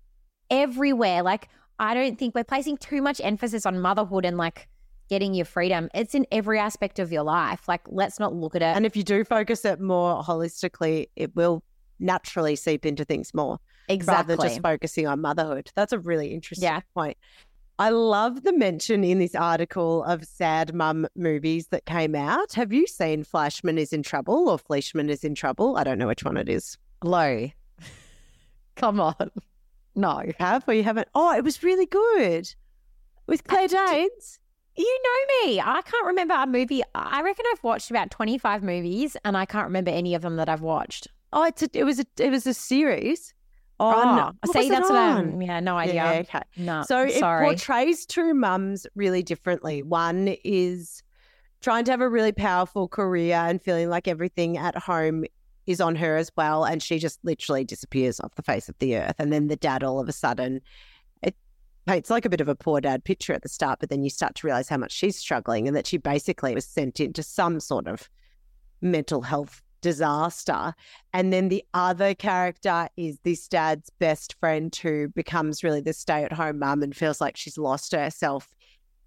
[0.52, 1.24] everywhere.
[1.24, 4.68] Like, I don't think we're placing too much emphasis on motherhood and like
[5.14, 5.90] getting your freedom.
[5.94, 7.68] It's in every aspect of your life.
[7.68, 8.76] Like, let's not look at it.
[8.76, 11.62] And if you do focus it more holistically, it will
[12.00, 14.34] naturally seep into things more exactly.
[14.34, 15.70] rather than just focusing on motherhood.
[15.76, 16.80] That's a really interesting Yeah.
[16.96, 17.16] point.
[17.78, 22.54] I love the mention in this article of sad mum movies that came out.
[22.54, 25.78] Have you seen Flashman is in trouble or Fleishman is in trouble?
[25.78, 26.76] I don't know which one it is.
[27.04, 27.50] Low.
[28.76, 29.30] Come on.
[29.96, 30.24] No.
[30.26, 31.08] You have or you haven't?
[31.14, 32.52] Oh, it was really good
[33.28, 34.40] with Claire Danes.
[34.76, 35.60] You know me.
[35.60, 36.82] I can't remember a movie.
[36.96, 40.50] I reckon I've watched about 25 movies and I can't remember any of them that
[40.50, 41.08] I've watched.
[41.32, 43.34] Oh, it's a, it was a it was a series.
[43.80, 44.32] Oh, no.
[44.42, 45.18] What see, that's what on?
[45.18, 45.42] I'm.
[45.42, 45.96] Yeah, no idea.
[45.96, 46.42] Yeah, okay.
[46.58, 46.84] No.
[46.88, 49.84] So it portrays two mums really differently.
[49.84, 51.04] One is
[51.62, 55.26] trying to have a really powerful career and feeling like everything at home
[55.66, 56.66] is on her as well.
[56.66, 59.16] And she just literally disappears off the face of the earth.
[59.18, 60.62] And then the dad, all of a sudden,
[61.86, 64.04] it paints like a bit of a poor dad picture at the start, but then
[64.04, 67.24] you start to realize how much she's struggling and that she basically was sent into
[67.24, 68.10] some sort of
[68.82, 70.74] mental health disaster.
[71.14, 76.24] And then the other character is this dad's best friend who becomes really the stay
[76.24, 78.56] at home mum and feels like she's lost herself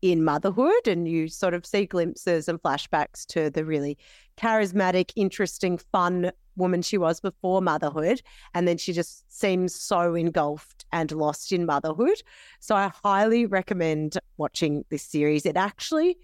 [0.03, 0.87] in motherhood.
[0.87, 3.97] And you sort of see glimpses and flashbacks to the really
[4.37, 8.21] charismatic, interesting, fun woman she was before motherhood.
[8.55, 12.23] And then she just seems so engulfed and lost in motherhood.
[12.61, 15.47] So I highly recommend watching this series.
[15.47, 16.19] It actually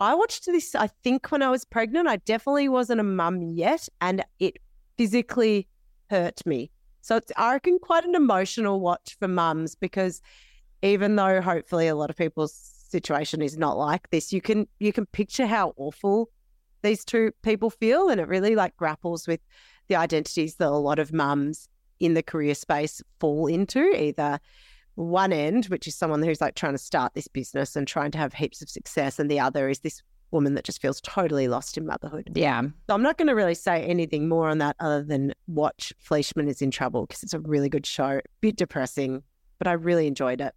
[0.00, 2.08] I watched this, I think, when I was pregnant.
[2.08, 4.56] I definitely wasn't a mum yet, and it
[4.96, 5.68] physically
[6.08, 6.70] hurt me.
[7.02, 10.22] So it's, I reckon, quite an emotional watch for mums because
[10.82, 14.92] even though hopefully a lot of people's situation is not like this, you can you
[14.92, 16.30] can picture how awful
[16.82, 19.40] these two people feel, and it really like grapples with
[19.88, 21.68] the identities that a lot of mums
[22.00, 24.40] in the career space fall into, either
[24.96, 28.18] one end, which is someone who's like trying to start this business and trying to
[28.18, 31.76] have heaps of success, and the other is this woman that just feels totally lost
[31.76, 32.30] in motherhood.
[32.34, 32.62] yeah.
[32.62, 36.48] So I'm not going to really say anything more on that other than watch Fleishman
[36.48, 38.18] is in trouble because it's a really good show.
[38.18, 39.22] a Bit depressing,
[39.58, 40.54] but I really enjoyed it.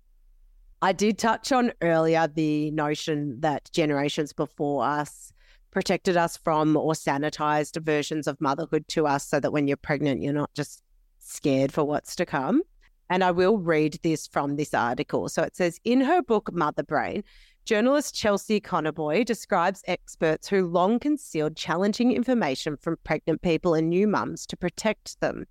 [0.82, 5.32] I did touch on earlier the notion that generations before us
[5.72, 10.22] protected us from or sanitized versions of motherhood to us so that when you're pregnant,
[10.22, 10.84] you're not just
[11.24, 12.62] scared for what's to come.
[13.10, 15.30] And I will read this from this article.
[15.30, 17.24] So it says In her book, Mother Brain,
[17.66, 24.08] journalist Chelsea Conaboy describes experts who long concealed challenging information from pregnant people and new
[24.08, 25.46] mums to protect them.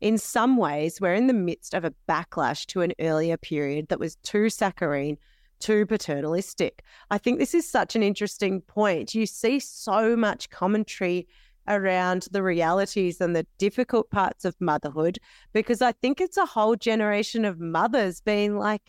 [0.00, 4.00] In some ways, we're in the midst of a backlash to an earlier period that
[4.00, 5.16] was too saccharine,
[5.60, 6.82] too paternalistic.
[7.10, 9.14] I think this is such an interesting point.
[9.14, 11.26] You see so much commentary
[11.68, 15.18] around the realities and the difficult parts of motherhood
[15.52, 18.82] because I think it's a whole generation of mothers being like,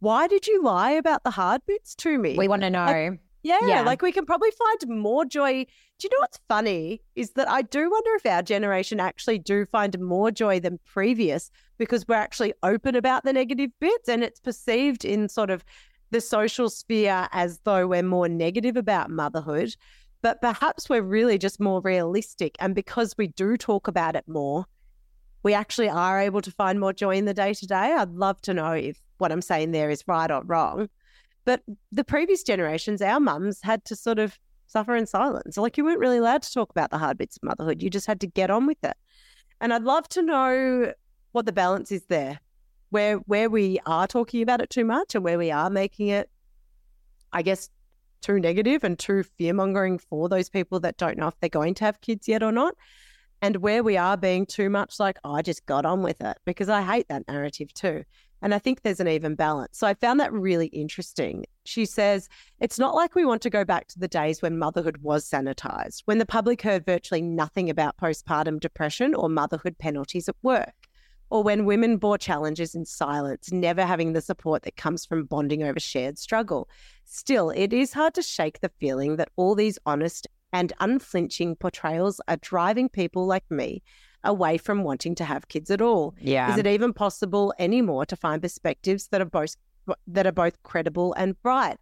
[0.00, 2.36] why did you lie about the hard bits to me?
[2.36, 3.16] We want to know.
[3.42, 3.82] Yeah, Yeah.
[3.82, 5.64] like we can probably find more joy.
[5.64, 9.64] Do you know what's funny is that I do wonder if our generation actually do
[9.66, 14.40] find more joy than previous because we're actually open about the negative bits and it's
[14.40, 15.64] perceived in sort of
[16.10, 19.74] the social sphere as though we're more negative about motherhood.
[20.22, 22.56] But perhaps we're really just more realistic.
[22.58, 24.66] And because we do talk about it more,
[25.42, 27.94] we actually are able to find more joy in the day to day.
[27.96, 30.88] I'd love to know if what I'm saying there is right or wrong.
[31.44, 35.56] But the previous generations, our mums had to sort of suffer in silence.
[35.56, 37.82] Like you weren't really allowed to talk about the hard bits of motherhood.
[37.82, 38.96] You just had to get on with it.
[39.60, 40.92] And I'd love to know
[41.32, 42.40] what the balance is there,
[42.90, 46.30] where where we are talking about it too much and where we are making it,
[47.32, 47.70] I guess,
[48.20, 51.74] too negative and too fear mongering for those people that don't know if they're going
[51.74, 52.74] to have kids yet or not.
[53.42, 56.36] And where we are being too much like, "Oh, I just got on with it
[56.44, 58.04] because I hate that narrative too.
[58.42, 59.78] And I think there's an even balance.
[59.78, 61.44] So I found that really interesting.
[61.64, 62.28] She says,
[62.58, 66.02] it's not like we want to go back to the days when motherhood was sanitized,
[66.06, 70.72] when the public heard virtually nothing about postpartum depression or motherhood penalties at work,
[71.30, 75.62] or when women bore challenges in silence, never having the support that comes from bonding
[75.62, 76.68] over shared struggle.
[77.04, 82.20] Still, it is hard to shake the feeling that all these honest and unflinching portrayals
[82.26, 83.82] are driving people like me
[84.24, 86.14] away from wanting to have kids at all.
[86.20, 86.52] Yeah.
[86.52, 89.56] Is it even possible anymore to find perspectives that are both
[90.06, 91.78] that are both credible and bright?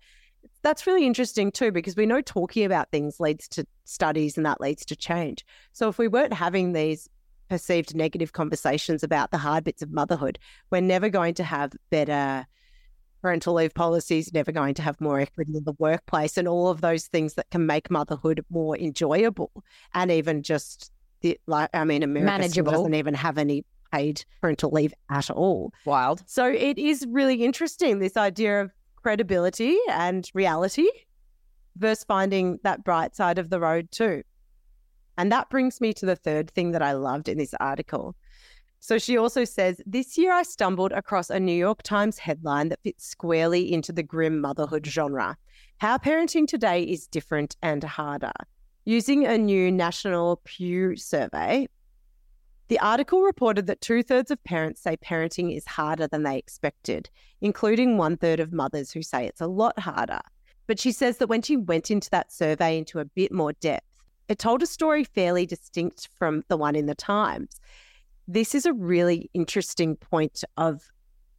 [0.63, 4.61] That's really interesting too, because we know talking about things leads to studies and that
[4.61, 5.45] leads to change.
[5.73, 7.09] So if we weren't having these
[7.49, 10.39] perceived negative conversations about the hard bits of motherhood,
[10.71, 12.47] we're never going to have better
[13.21, 16.81] parental leave policies, never going to have more equity in the workplace, and all of
[16.81, 19.51] those things that can make motherhood more enjoyable
[19.95, 21.71] and even just the like.
[21.75, 22.73] I mean, America Manageable.
[22.73, 25.73] doesn't even have any paid parental leave at all.
[25.85, 26.23] Wild.
[26.27, 30.89] So it is really interesting this idea of credibility and reality
[31.77, 34.23] versus finding that bright side of the road too.
[35.19, 38.15] And that brings me to the third thing that I loved in this article.
[38.79, 42.83] So she also says, This year I stumbled across a New York Times headline that
[42.85, 45.37] fits squarely into the grim motherhood genre.
[45.79, 48.33] How parenting today is different and harder.
[48.85, 51.69] Using a new National Pew survey,
[52.69, 57.11] the article reported that two thirds of parents say parenting is harder than they expected,
[57.41, 60.21] including one third of mothers who say it's a lot harder.
[60.69, 63.88] But she says that when she went into that survey into a bit more depth,
[64.29, 67.61] it told a story fairly distinct from the one in the Times.
[68.27, 70.83] This is a really interesting point of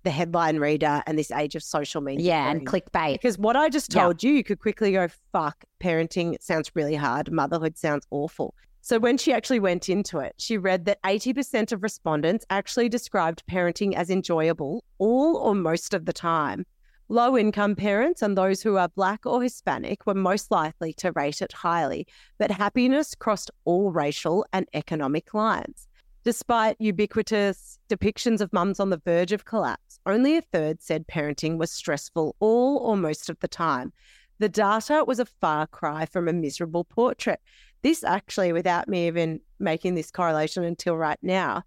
[0.04, 2.26] the headline reader and this age of social media.
[2.26, 3.14] Yeah, and clickbait.
[3.14, 7.32] Because what I just told you, you could quickly go, fuck, parenting sounds really hard.
[7.32, 8.56] Motherhood sounds awful.
[8.82, 13.44] So when she actually went into it, she read that 80% of respondents actually described
[13.52, 16.66] parenting as enjoyable all or most of the time.
[17.12, 21.42] Low income parents and those who are Black or Hispanic were most likely to rate
[21.42, 22.06] it highly,
[22.38, 25.88] but happiness crossed all racial and economic lines.
[26.24, 31.58] Despite ubiquitous depictions of mums on the verge of collapse, only a third said parenting
[31.58, 33.92] was stressful all or most of the time.
[34.38, 37.40] The data was a far cry from a miserable portrait.
[37.82, 41.64] This actually, without me even making this correlation until right now,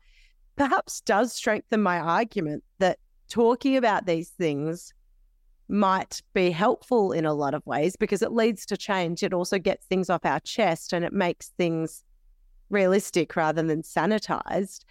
[0.54, 4.94] perhaps does strengthen my argument that talking about these things
[5.68, 9.22] might be helpful in a lot of ways because it leads to change.
[9.22, 12.04] It also gets things off our chest and it makes things
[12.70, 14.84] realistic rather than sanitized.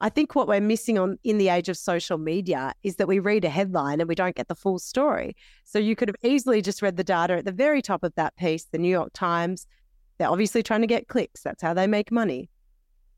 [0.00, 3.18] I think what we're missing on in the age of social media is that we
[3.18, 5.36] read a headline and we don't get the full story.
[5.64, 8.36] So you could have easily just read the data at the very top of that
[8.36, 9.66] piece, the New York Times.
[10.18, 11.42] They're obviously trying to get clicks.
[11.42, 12.50] That's how they make money.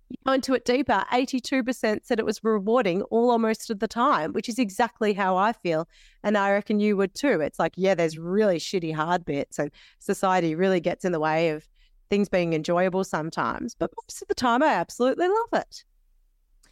[0.08, 3.88] You go into it deeper, 82% said it was rewarding all or most of the
[3.88, 5.88] time, which is exactly how I feel.
[6.22, 7.40] And I reckon you would too.
[7.40, 11.50] It's like, yeah, there's really shitty hard bits, and society really gets in the way
[11.50, 11.66] of
[12.08, 13.74] things being enjoyable sometimes.
[13.74, 15.84] But most of the time, I absolutely love it.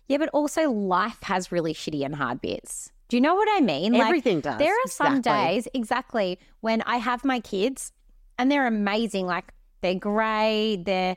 [0.07, 2.93] Yeah, but also life has really shitty and hard bits.
[3.09, 3.95] Do you know what I mean?
[3.95, 4.59] Everything like, does.
[4.59, 5.55] There are some exactly.
[5.55, 7.93] days, exactly, when I have my kids
[8.39, 9.26] and they're amazing.
[9.26, 11.16] Like they're great, they're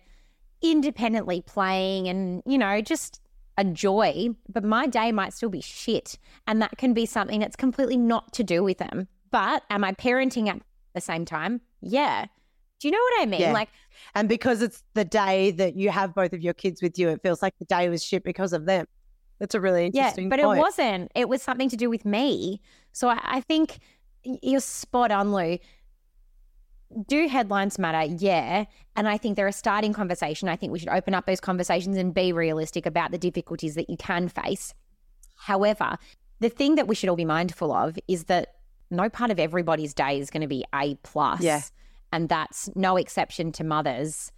[0.61, 3.21] independently playing and, you know, just
[3.57, 4.29] a joy.
[4.49, 6.17] But my day might still be shit.
[6.45, 9.07] And that can be something that's completely not to do with them.
[9.31, 10.61] But am I parenting at
[10.93, 11.61] the same time?
[11.81, 12.25] Yeah.
[12.79, 13.41] Do you know what I mean?
[13.41, 13.53] Yeah.
[13.53, 13.69] Like,
[14.13, 17.21] And because it's the day that you have both of your kids with you, it
[17.23, 18.85] feels like the day was shit because of them.
[19.39, 20.25] That's a really interesting.
[20.25, 20.57] yeah, but point.
[20.57, 21.11] it wasn't.
[21.15, 22.61] It was something to do with me.
[22.91, 23.79] So I, I think
[24.23, 25.57] you're spot on, Lou.
[27.07, 28.13] Do headlines matter?
[28.17, 28.65] Yeah.
[28.95, 30.47] And I think they're a starting conversation.
[30.47, 33.89] I think we should open up those conversations and be realistic about the difficulties that
[33.89, 34.73] you can face.
[35.35, 35.97] However,
[36.39, 38.55] the thing that we should all be mindful of is that
[38.89, 41.41] no part of everybody's day is going to be A plus.
[41.41, 41.61] Yeah.
[42.13, 44.31] And that's no exception to mothers.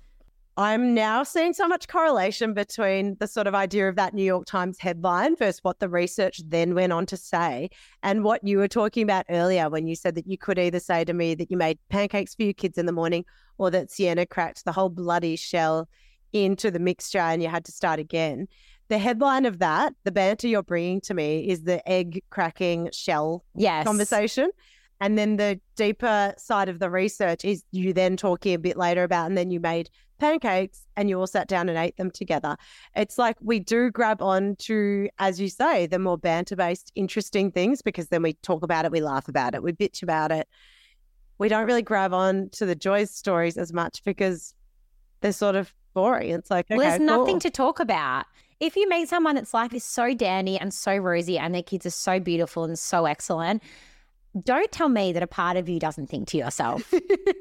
[0.60, 4.46] I'm now seeing so much correlation between the sort of idea of that New York
[4.46, 7.70] Times headline versus what the research then went on to say
[8.04, 11.06] and what you were talking about earlier when you said that you could either say
[11.06, 13.24] to me that you made pancakes for your kids in the morning
[13.58, 15.88] or that Sienna cracked the whole bloody shell
[16.34, 18.46] into the mixture and you had to start again.
[18.90, 23.46] The headline of that, the banter you're bringing to me, is the egg cracking shell
[23.56, 23.86] Yes.
[23.86, 24.50] conversation.
[25.00, 29.04] And then the deeper side of the research is you then talking a bit later
[29.04, 29.90] about, and then you made
[30.20, 32.58] pancakes and you all sat down and ate them together.
[32.96, 37.52] It's like we do grab on to, as you say, the more banter based, interesting
[37.52, 40.48] things because then we talk about it, we laugh about it, we bitch about it.
[41.38, 44.54] We don't really grab on to the joy stories as much because
[45.22, 46.32] they're sort of boring.
[46.32, 48.26] It's like, okay, Well, there's nothing to talk about.
[48.60, 51.86] If you meet someone that's life is so dandy and so rosy and their kids
[51.86, 53.64] are so beautiful and so excellent,
[54.44, 56.94] don't tell me that a part of you doesn't think to yourself,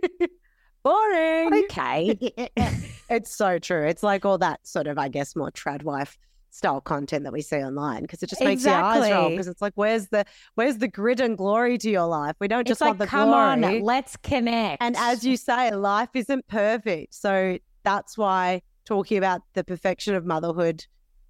[0.83, 1.55] boring.
[1.65, 2.19] okay,
[3.11, 3.87] it's so true.
[3.87, 6.19] It's like all that sort of, I guess, more trad wife
[6.51, 9.31] style content that we see online because it just makes your eyes roll.
[9.31, 10.25] Because it's like, where's the
[10.55, 12.37] where's the grit and glory to your life?
[12.41, 13.79] We don't it's just like, want the come glory.
[13.79, 14.83] on, let's connect.
[14.83, 17.15] and as you say, life isn't perfect.
[17.15, 20.85] So that's why talking about the perfection of motherhood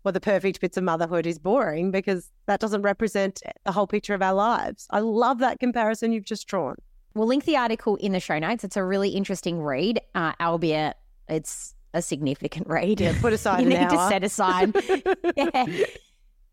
[0.05, 4.15] or the perfect bits of motherhood is boring because that doesn't represent the whole picture
[4.15, 4.87] of our lives.
[4.91, 6.77] I love that comparison you've just drawn.
[7.19, 8.63] We'll link the article in the show notes.
[8.63, 10.97] It's a really interesting read, uh, albeit
[11.29, 13.01] it's a significant read.
[13.01, 14.73] Yeah, put aside you need to set aside.
[15.37, 15.67] yeah.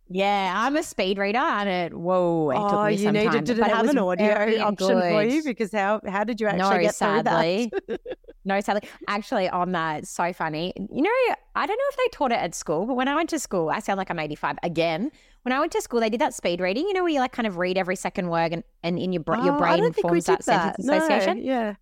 [0.08, 3.98] Yeah, I'm a speed reader, and it whoa, it oh, you needed but have an
[3.98, 5.44] audio option for you?
[5.44, 7.70] Because how how did you actually no, get sadly.
[7.70, 8.18] through that?
[8.46, 8.88] no, sadly.
[9.08, 10.74] Actually, on that, so funny.
[10.78, 13.30] You know, I don't know if they taught it at school, but when I went
[13.32, 15.12] to school, I sound like I'm 85 again.
[15.46, 16.88] When I went to school, they did that speed reading.
[16.88, 19.22] You know, where you like kind of read every second word, and, and in your
[19.28, 21.44] your Oh, I brain don't think we forms that, did sentence No, association.
[21.44, 21.76] yeah.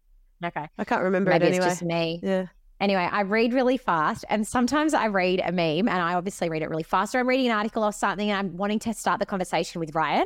[0.43, 0.67] Okay.
[0.77, 2.19] I can't remember Maybe it it's just me.
[2.21, 2.47] Yeah.
[2.81, 6.61] Anyway, I read really fast, and sometimes I read a meme, and I obviously read
[6.61, 7.15] it really fast.
[7.15, 9.95] Or I'm reading an article or something, and I'm wanting to start the conversation with
[9.95, 10.25] Ryan.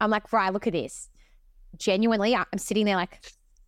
[0.00, 1.08] I'm like, Ryan, look at this.
[1.78, 3.20] Genuinely, I'm sitting there like,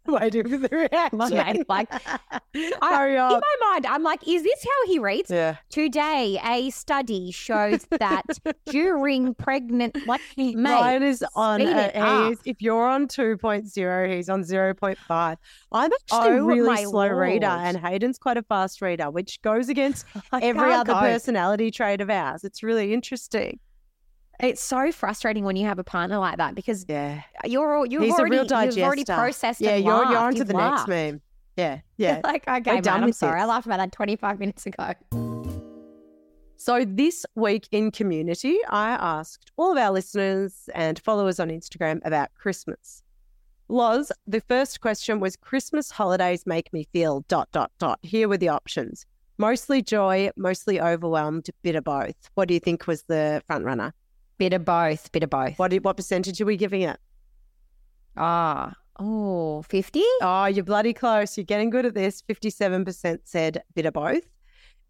[0.09, 1.18] Waiting for the reaction.
[1.36, 5.30] mate, like, hurry in my mind, I'm like, is this how he reads?
[5.30, 5.57] Yeah.
[5.70, 8.24] Today, a study shows that
[8.66, 11.61] during pregnant, like, mate, Ryan is on.
[11.62, 14.96] A, he's, if you're on 2.0, he's on 0.5.
[15.11, 15.36] I'm
[15.72, 19.40] oh actually Oh, a really my slow reader, and Hayden's quite a fast reader, which
[19.42, 21.00] goes against I every other go.
[21.00, 22.44] personality trait of ours.
[22.44, 23.59] It's really interesting.
[24.41, 27.22] It's so frustrating when you have a partner like that because Yeah.
[27.45, 28.80] you're all you've he's already a real digester.
[28.80, 29.61] you've already processed.
[29.61, 30.16] Yeah, you're you're laughed.
[30.16, 30.89] on to You've the laughed.
[30.89, 31.20] next meme.
[31.57, 31.80] Yeah.
[31.97, 32.20] Yeah.
[32.24, 33.41] like okay, done I'm sorry.
[33.41, 34.93] I laughed about that 25 minutes ago.
[36.59, 42.01] So, this week in community, I asked all of our listeners and followers on Instagram
[42.05, 43.03] about Christmas.
[43.68, 47.99] Loz, the first question was Christmas holidays make me feel dot, dot, dot.
[48.03, 49.07] Here were the options
[49.39, 52.14] mostly joy, mostly overwhelmed, bit of both.
[52.37, 53.93] What do you think was the front runner?
[54.39, 55.11] Bit of both.
[55.12, 55.59] Bit of both.
[55.59, 56.99] What, what percentage are we giving it?
[58.16, 60.03] Ah, oh, 50?
[60.22, 61.37] Oh, you're bloody close.
[61.37, 62.22] You're getting good at this.
[62.22, 64.26] 57% said bit of both.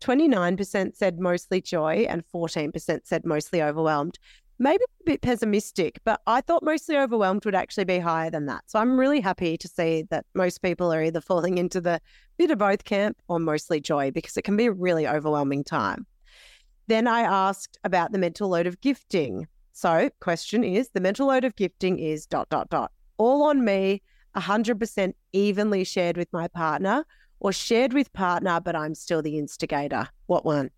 [0.01, 4.19] 29% said mostly joy and 14% said mostly overwhelmed.
[4.59, 8.63] Maybe a bit pessimistic, but I thought mostly overwhelmed would actually be higher than that.
[8.67, 12.01] So I'm really happy to see that most people are either falling into the
[12.39, 16.07] bit of both camp or mostly joy because it can be a really overwhelming time.
[16.87, 19.49] Then I asked about the mental load of gifting.
[19.73, 22.93] So, question is the mental load of gifting is dot, dot, dot.
[23.19, 24.03] All on me,
[24.37, 27.05] 100% evenly shared with my partner
[27.41, 30.09] or shared with partner, but I'm still the instigator.
[30.27, 30.71] What one?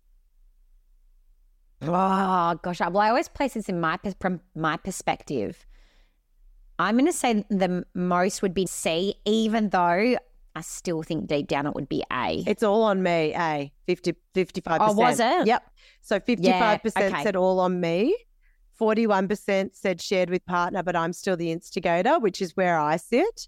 [1.81, 2.79] Oh, gosh.
[2.81, 5.65] Well, I always place this in my from my perspective.
[6.77, 10.17] I'm going to say the most would be C, even though
[10.55, 12.43] I still think deep down it would be A.
[12.47, 14.77] It's all on me, A, 50, 55%.
[14.81, 15.47] Oh, was it?
[15.47, 15.71] Yep.
[16.01, 17.23] So 55% Yeah, okay.
[17.23, 18.15] said all on me.
[18.79, 23.47] 41% said shared with partner, but I'm still the instigator, which is where I sit.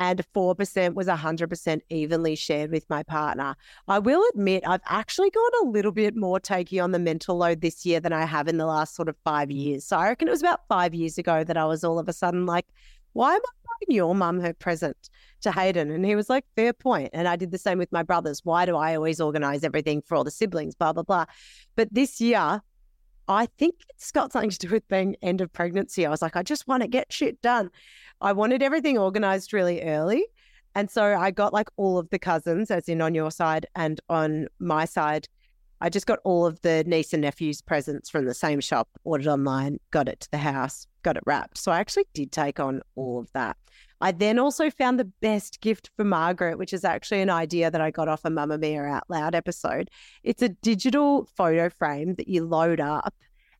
[0.00, 3.54] And 4% was 100% evenly shared with my partner.
[3.86, 7.60] I will admit, I've actually got a little bit more takey on the mental load
[7.60, 9.84] this year than I have in the last sort of five years.
[9.84, 12.14] So I reckon it was about five years ago that I was all of a
[12.14, 12.64] sudden like,
[13.12, 15.10] why am I buying your mum her present
[15.42, 15.90] to Hayden?
[15.90, 17.10] And he was like, fair point.
[17.12, 18.40] And I did the same with my brothers.
[18.44, 20.74] Why do I always organize everything for all the siblings?
[20.74, 21.24] Blah, blah, blah.
[21.76, 22.62] But this year,
[23.28, 26.04] I think it's got something to do with being end of pregnancy.
[26.04, 27.70] I was like, I just want to get shit done.
[28.20, 30.24] I wanted everything organized really early.
[30.74, 34.00] And so I got like all of the cousins, as in on your side and
[34.08, 35.28] on my side.
[35.80, 39.28] I just got all of the niece and nephew's presents from the same shop, ordered
[39.28, 41.58] online, got it to the house, got it wrapped.
[41.58, 43.56] So I actually did take on all of that.
[44.00, 47.80] I then also found the best gift for Margaret, which is actually an idea that
[47.80, 49.90] I got off a Mamamia Out Loud episode.
[50.22, 53.14] It's a digital photo frame that you load up.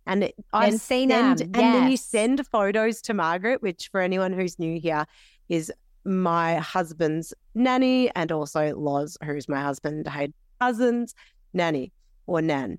[0.07, 3.88] And it, I've then seen send, them, And then you send photos to Margaret, which
[3.93, 5.05] for anyone who's new here
[5.51, 5.70] is
[6.05, 11.14] my husband's nanny and also Loz, who's my husband, Hayden's cousin's
[11.53, 11.93] nanny
[12.26, 12.78] or nan.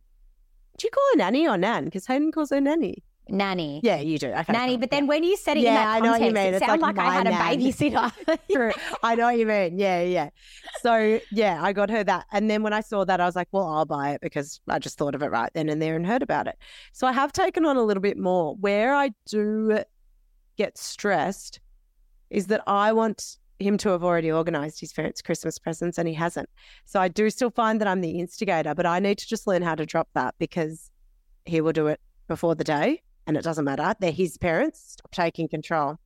[0.77, 1.85] Do you call her nanny or nan?
[1.85, 3.03] Because Hayden calls her nanny.
[3.29, 3.79] Nanny.
[3.83, 4.27] Yeah, you do.
[4.27, 6.33] Okay, Nanny, but then when you said it Yeah, in that I know you context,
[6.33, 6.45] mean.
[6.45, 8.39] it It's sounded like like, I had a babysitter.
[8.51, 8.71] True.
[9.03, 9.79] I know what you mean.
[9.79, 10.29] Yeah, yeah.
[10.81, 12.25] So yeah, I got her that.
[12.31, 14.79] And then when I saw that, I was like, well, I'll buy it because I
[14.79, 16.57] just thought of it right then and there and heard about it.
[16.91, 18.55] So I have taken on a little bit more.
[18.55, 19.79] Where I do
[20.57, 21.59] get stressed
[22.29, 26.13] is that I want him to have already organized his parents' Christmas presents and he
[26.15, 26.49] hasn't.
[26.85, 29.61] So I do still find that I'm the instigator, but I need to just learn
[29.61, 30.89] how to drop that because
[31.45, 33.01] he will do it before the day
[33.31, 33.95] and it doesn't matter.
[33.97, 34.91] They're his parents.
[34.97, 35.97] Stop taking control.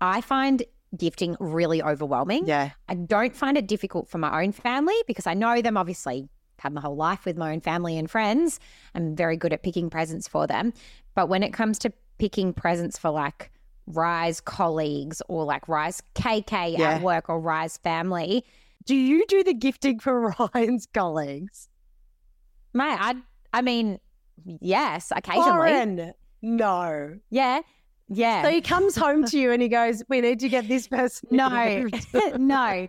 [0.00, 0.62] I find
[0.96, 2.46] gifting really overwhelming.
[2.46, 2.70] Yeah.
[2.88, 6.26] I don't find it difficult for my own family because I know them obviously
[6.58, 8.58] had my whole life with my own family and friends.
[8.94, 10.72] I'm very good at picking presents for them.
[11.14, 13.50] But when it comes to picking presents for like
[13.86, 16.92] Rise colleagues or like Rise KK Yeah.
[16.94, 18.42] at work or Rise family,
[18.86, 21.68] Do you do the gifting for Ryan's colleagues?
[22.72, 23.16] mate, I
[23.52, 23.98] I mean,
[24.44, 25.50] yes, occasionally.
[25.50, 26.12] Lauren,
[26.44, 27.18] no.
[27.30, 27.60] Yeah.
[28.08, 28.42] Yeah.
[28.42, 31.28] So he comes home to you and he goes, "We need to get this person."
[31.30, 31.86] No,
[32.36, 32.86] no.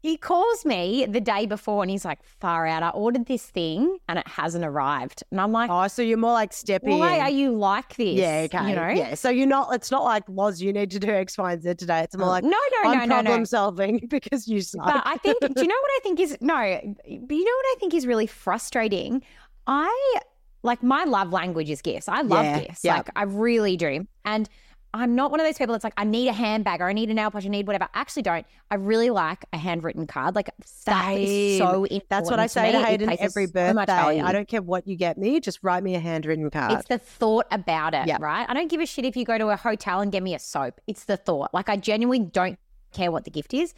[0.00, 2.82] He calls me the day before and he's like, far out.
[2.82, 5.22] I ordered this thing and it hasn't arrived.
[5.30, 6.98] And I'm like, oh, so you're more like stepping.
[6.98, 7.20] why in.
[7.22, 8.16] are you like this?
[8.16, 8.68] Yeah, okay.
[8.68, 8.88] You know?
[8.88, 9.14] Yeah.
[9.14, 9.74] So you're not.
[9.74, 10.60] It's not like Loz.
[10.60, 12.00] You need to do X, Y, and Z today.
[12.00, 14.84] It's more like no, no, I'm no, no, problem solving because you suck.
[14.84, 17.66] But I think, do you know what I think is, no, but you know what
[17.66, 19.22] I think is really frustrating?
[19.66, 20.20] I,
[20.64, 22.08] like, my love language is gifts.
[22.08, 22.80] I love Yeah, gifts.
[22.82, 22.96] yeah.
[22.96, 24.06] Like, I really do.
[24.24, 24.48] And
[24.96, 27.10] I'm not one of those people that's like, I need a handbag or I need
[27.10, 27.88] a nail polish, I need whatever.
[27.92, 28.46] I actually don't.
[28.70, 30.36] I really like a handwritten card.
[30.36, 30.50] Like
[30.86, 32.08] that is so important.
[32.08, 33.84] That's what I say to It Hayden every birthday.
[33.86, 34.22] value.
[34.22, 36.72] I don't care what you get me, just write me a handwritten card.
[36.78, 38.18] It's the thought about it, Yeah.
[38.20, 38.46] right?
[38.48, 40.38] I don't give a shit if you go to a hotel and get me a
[40.38, 40.80] soap.
[40.86, 41.52] It's the thought.
[41.52, 42.56] Like I genuinely don't
[42.92, 43.74] care what the gift is.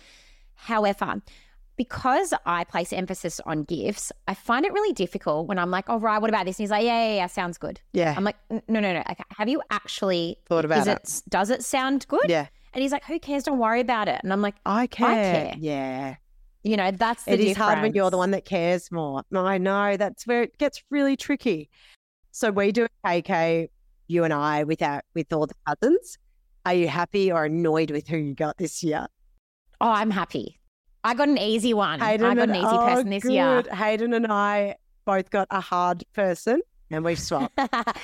[0.55, 1.23] However,
[1.77, 5.99] because I place emphasis on gifts, I find it really difficult when I'm like, "Oh,
[5.99, 8.15] right, what about this?" And he's like, "Yeah, yeah, yeah, sounds good." yeah.
[8.17, 9.03] I'm like, "No, no, no.
[9.07, 10.99] Like, have you actually Thought about is it.
[10.99, 11.23] it?
[11.29, 12.47] Does it sound good?" yeah.
[12.73, 13.45] And he's like, "Who cares?
[13.45, 15.09] Don't worry about it." And I'm like, I care.
[15.09, 15.55] I care.
[15.59, 16.17] Yeah.
[16.63, 19.23] "You know, that's the It is hard when you're the one that cares more.
[19.35, 19.97] I know.
[19.97, 21.71] That's where it gets really tricky.
[22.33, 23.69] So we do a KK,
[24.09, 26.19] you and I, with our with all the cousins.
[26.67, 29.07] Are you happy or annoyed with who you got this year?
[29.81, 30.59] Oh, I'm happy.
[31.07, 32.03] I got an easy one.
[32.03, 33.63] I got an easy oh, person this year.
[33.73, 37.57] Hayden and I both got a hard person and we swapped.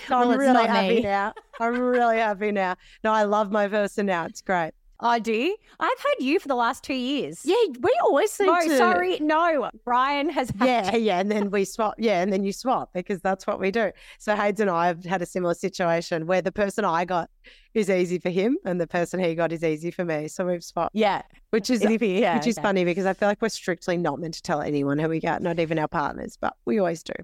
[0.09, 1.03] So well, I'm really happy me.
[1.03, 1.33] now.
[1.61, 2.77] I'm really happy now.
[3.03, 4.27] No, I love my person now.
[4.27, 4.73] It's great.
[5.03, 5.57] I do.
[5.81, 7.41] I've had you for the last two years.
[7.45, 8.77] Yeah, we always seem No, to.
[8.79, 9.69] sorry, no.
[9.85, 11.95] Brian has had Yeah, yeah, and then we swap.
[11.99, 13.91] Yeah, and then you swap because that's what we do.
[14.19, 17.29] So Hayden and I have had a similar situation where the person I got
[17.75, 20.29] is easy for him, and the person he got is easy for me.
[20.29, 21.23] So we've swapped, Yeah.
[21.51, 23.97] which is Easy for you, yeah, which is funny because I feel like we're strictly
[23.97, 27.03] not meant to tell anyone who we got, not even our partners, but we always
[27.03, 27.15] do.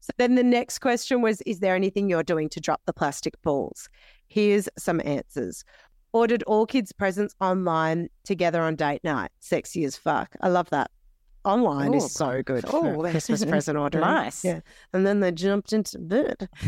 [0.00, 3.40] So then the next question was: Is there anything you're doing to drop the plastic
[3.42, 3.88] balls?
[4.26, 5.64] Here's some answers.
[6.14, 9.32] Ordered all kids' presents online together on date night.
[9.40, 10.36] Sexy as fuck.
[10.40, 10.92] I love that.
[11.44, 14.04] Online Ooh, is so good for ooh, Christmas present ordering.
[14.04, 14.44] Nice.
[14.44, 14.60] Yeah.
[14.92, 16.48] And then they jumped into bed.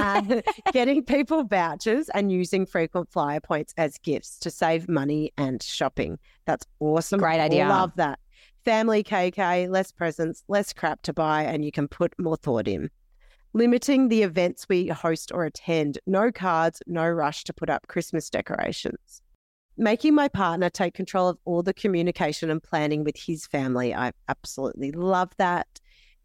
[0.00, 0.42] Uh,
[0.72, 6.18] getting people vouchers and using frequent flyer points as gifts to save money and shopping.
[6.46, 7.20] That's awesome.
[7.20, 7.68] Great idea.
[7.68, 8.18] Love that.
[8.64, 12.90] Family KK, less presents, less crap to buy, and you can put more thought in.
[13.56, 15.98] Limiting the events we host or attend.
[16.06, 19.22] No cards, no rush to put up Christmas decorations.
[19.76, 23.94] Making my partner take control of all the communication and planning with his family.
[23.94, 25.68] I absolutely love that.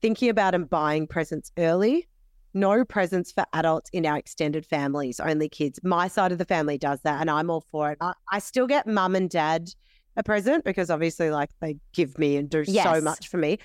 [0.02, 2.08] Thinking about and buying presents early.
[2.56, 5.80] No presents for adults in our extended families, only kids.
[5.84, 8.00] My side of the family does that, and I'm all for it.
[8.02, 9.70] I, I still get mum and dad
[10.16, 13.60] a present because obviously, like, they give me and do so much for me.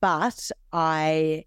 [0.00, 1.46] But I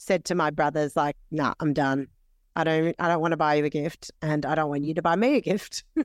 [0.00, 2.08] said to my brothers, like, nah, I'm done.
[2.56, 4.94] I don't I don't want to buy you a gift and I don't want you
[4.94, 5.84] to buy me a gift.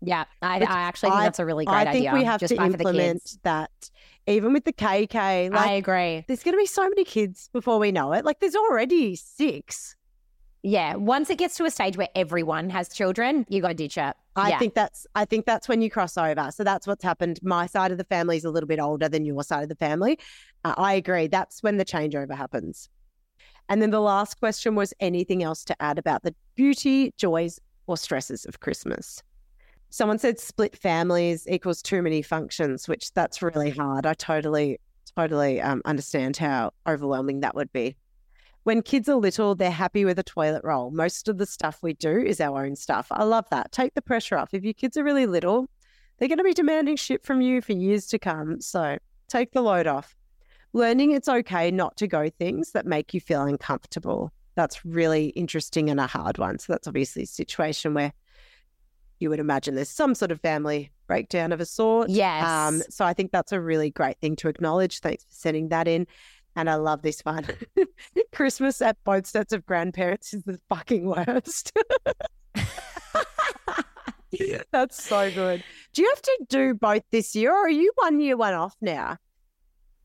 [0.00, 0.24] Yeah.
[0.40, 1.90] I, I actually think I- that's a really great idea.
[1.90, 2.18] I think idea.
[2.18, 3.70] we have to buy for the implement that
[4.26, 5.52] even with the KK.
[5.52, 6.24] Like I agree.
[6.28, 8.24] there's gonna be so many kids before we know it.
[8.24, 9.96] Like there's already six.
[10.62, 10.94] Yeah.
[10.94, 14.16] Once it gets to a stage where everyone has children, you got to ditch it.
[14.36, 14.58] I yeah.
[14.58, 16.50] think that's I think that's when you cross over.
[16.52, 17.40] So that's what's happened.
[17.42, 19.76] My side of the family is a little bit older than your side of the
[19.76, 20.18] family.
[20.64, 21.26] Uh, I agree.
[21.26, 22.88] That's when the changeover happens.
[23.68, 27.96] And then the last question was anything else to add about the beauty, joys, or
[27.96, 29.22] stresses of Christmas?
[29.90, 34.06] Someone said split families equals too many functions, which that's really hard.
[34.06, 34.78] I totally,
[35.16, 37.96] totally um, understand how overwhelming that would be.
[38.64, 40.90] When kids are little, they're happy with a toilet roll.
[40.90, 43.06] Most of the stuff we do is our own stuff.
[43.10, 43.72] I love that.
[43.72, 44.52] Take the pressure off.
[44.52, 45.70] If your kids are really little,
[46.18, 48.60] they're going to be demanding shit from you for years to come.
[48.60, 48.98] So
[49.28, 50.17] take the load off.
[50.72, 54.32] Learning it's okay not to go things that make you feel uncomfortable.
[54.54, 56.58] That's really interesting and a hard one.
[56.58, 58.12] So that's obviously a situation where
[59.18, 62.10] you would imagine there's some sort of family breakdown of a sort.
[62.10, 62.44] Yes.
[62.44, 65.00] Um, so I think that's a really great thing to acknowledge.
[65.00, 66.06] Thanks for sending that in.
[66.54, 67.46] And I love this one.
[68.32, 71.72] Christmas at both sets of grandparents is the fucking worst.
[74.30, 74.62] yeah.
[74.72, 75.62] That's so good.
[75.92, 78.76] Do you have to do both this year or are you one year, one off
[78.80, 79.18] now?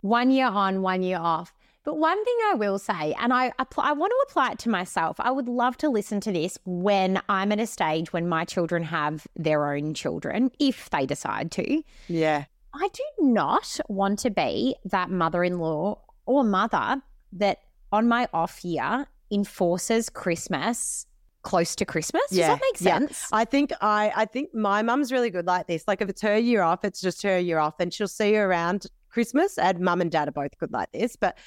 [0.04, 1.54] One year on, one year off.
[1.86, 5.18] But one thing I will say, and I I want to apply it to myself.
[5.20, 8.84] I would love to listen to this when I'm at a stage when my children
[8.84, 11.84] have their own children, if they decide to.
[12.08, 12.46] Yeah.
[12.74, 17.02] I do not want to be that mother-in-law or mother
[17.34, 17.60] that
[17.92, 21.06] on my off year enforces Christmas
[21.44, 22.24] close to Christmas.
[22.32, 23.00] Yeah, Does that make yeah.
[23.00, 23.28] sense?
[23.32, 25.86] I think I I think my mum's really good like this.
[25.88, 28.40] Like if it's her year off, it's just her year off and she'll see you
[28.40, 29.58] around Christmas.
[29.58, 31.16] And mum and dad are both good like this.
[31.16, 31.38] But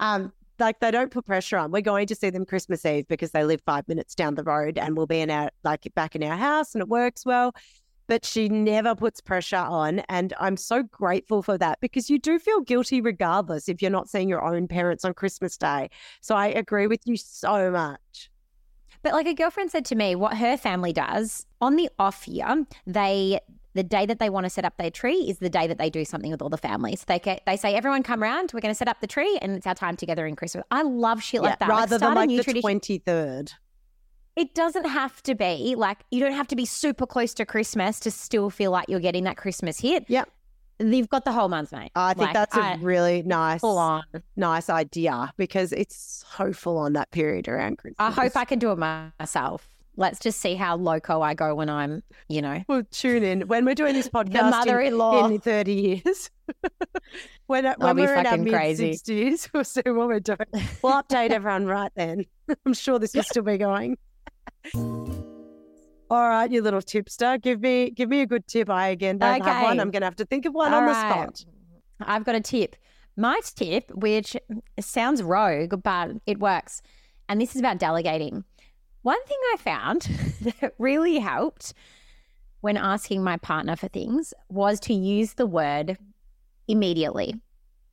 [0.00, 1.70] um like they don't put pressure on.
[1.70, 4.78] We're going to see them Christmas Eve because they live five minutes down the road
[4.78, 7.54] and we'll be in our like back in our house and it works well.
[8.06, 10.00] But she never puts pressure on.
[10.08, 14.08] And I'm so grateful for that because you do feel guilty regardless if you're not
[14.08, 15.90] seeing your own parents on Christmas Day.
[16.20, 18.30] So I agree with you so much.
[19.02, 22.66] But like a girlfriend said to me, what her family does on the off year,
[22.86, 23.40] they
[23.74, 25.90] the day that they want to set up their tree is the day that they
[25.90, 27.04] do something with all the families.
[27.04, 29.52] They ca- they say everyone come round, we're going to set up the tree, and
[29.52, 30.64] it's our time together in Christmas.
[30.70, 31.68] I love shit like that.
[31.68, 32.62] rather like, than like the tradition.
[32.62, 33.52] twenty third.
[34.36, 38.00] it doesn't have to be like you don't have to be super close to Christmas
[38.00, 40.04] to still feel like you're getting that Christmas hit.
[40.08, 40.28] Yep.
[40.82, 41.90] You've got the whole month, mate.
[41.94, 44.02] I think Like, that's a I- really nice, full on.
[44.34, 47.96] nice idea because it's so full on that period around Christmas.
[47.98, 49.68] I hope I can do it myself.
[49.96, 53.64] Let's just see how loco I go when I'm, you know, We'll tune in when
[53.64, 54.44] we're doing this podcast.
[54.44, 55.26] in- mother-in-law.
[55.28, 55.74] in, thirty
[56.04, 56.30] years.
[57.46, 60.38] when uh, I'll when be we're in our mid sixties, we'll see what we're doing.
[60.82, 62.24] We'll update everyone right then.
[62.64, 63.98] I'm sure this will still be going.
[64.74, 68.68] All right, you little tipster, give me give me a good tip.
[68.70, 69.78] I again don't have one.
[69.78, 71.44] I'm going to have to think of one All on the spot.
[72.00, 72.74] I've got a tip.
[73.16, 74.36] My tip, which
[74.80, 76.82] sounds rogue, but it works,
[77.28, 78.44] and this is about delegating.
[79.02, 80.02] One thing I found
[80.42, 81.74] that really helped
[82.60, 85.96] when asking my partner for things was to use the word
[86.68, 87.34] immediately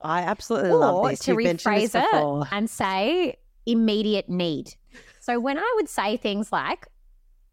[0.02, 1.20] I absolutely love or this.
[1.22, 2.42] to You've mentioned this rephrase before.
[2.44, 4.76] it and say immediate need.
[5.20, 6.88] So when I would say things like,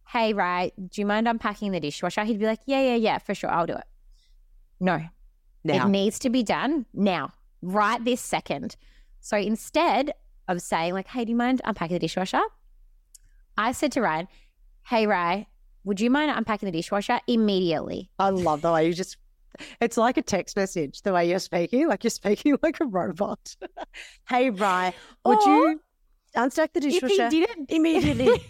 [0.09, 3.35] "Hey, Ray, do you mind unpacking the dishwasher?" He'd be like, "Yeah, yeah, yeah, for
[3.35, 3.85] sure, I'll do it."
[4.79, 5.01] No,
[5.65, 7.33] Now, it needs to be done now,
[7.63, 8.77] right this second.
[9.21, 10.13] So instead
[10.47, 12.43] of saying like, "Hey, do you mind unpacking the dishwasher?"
[13.57, 14.29] I said to Ryan,
[14.87, 15.47] "Hey, Ryan,
[15.85, 19.17] would you mind unpacking the dishwasher immediately?" I love the way you just.
[19.81, 23.55] It's like a text message, the way you're speaking, like you're speaking like a robot.
[24.29, 24.93] hey, Ryan,
[25.25, 25.81] would Or you
[26.37, 28.43] unstack the If he dishwasher didn't, immediately?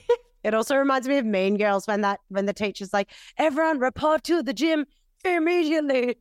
[0.43, 4.25] it also reminds me of Mean Girls when that when the teacher's like, "Everyone report
[4.25, 4.87] to the gym
[5.25, 6.17] immediately."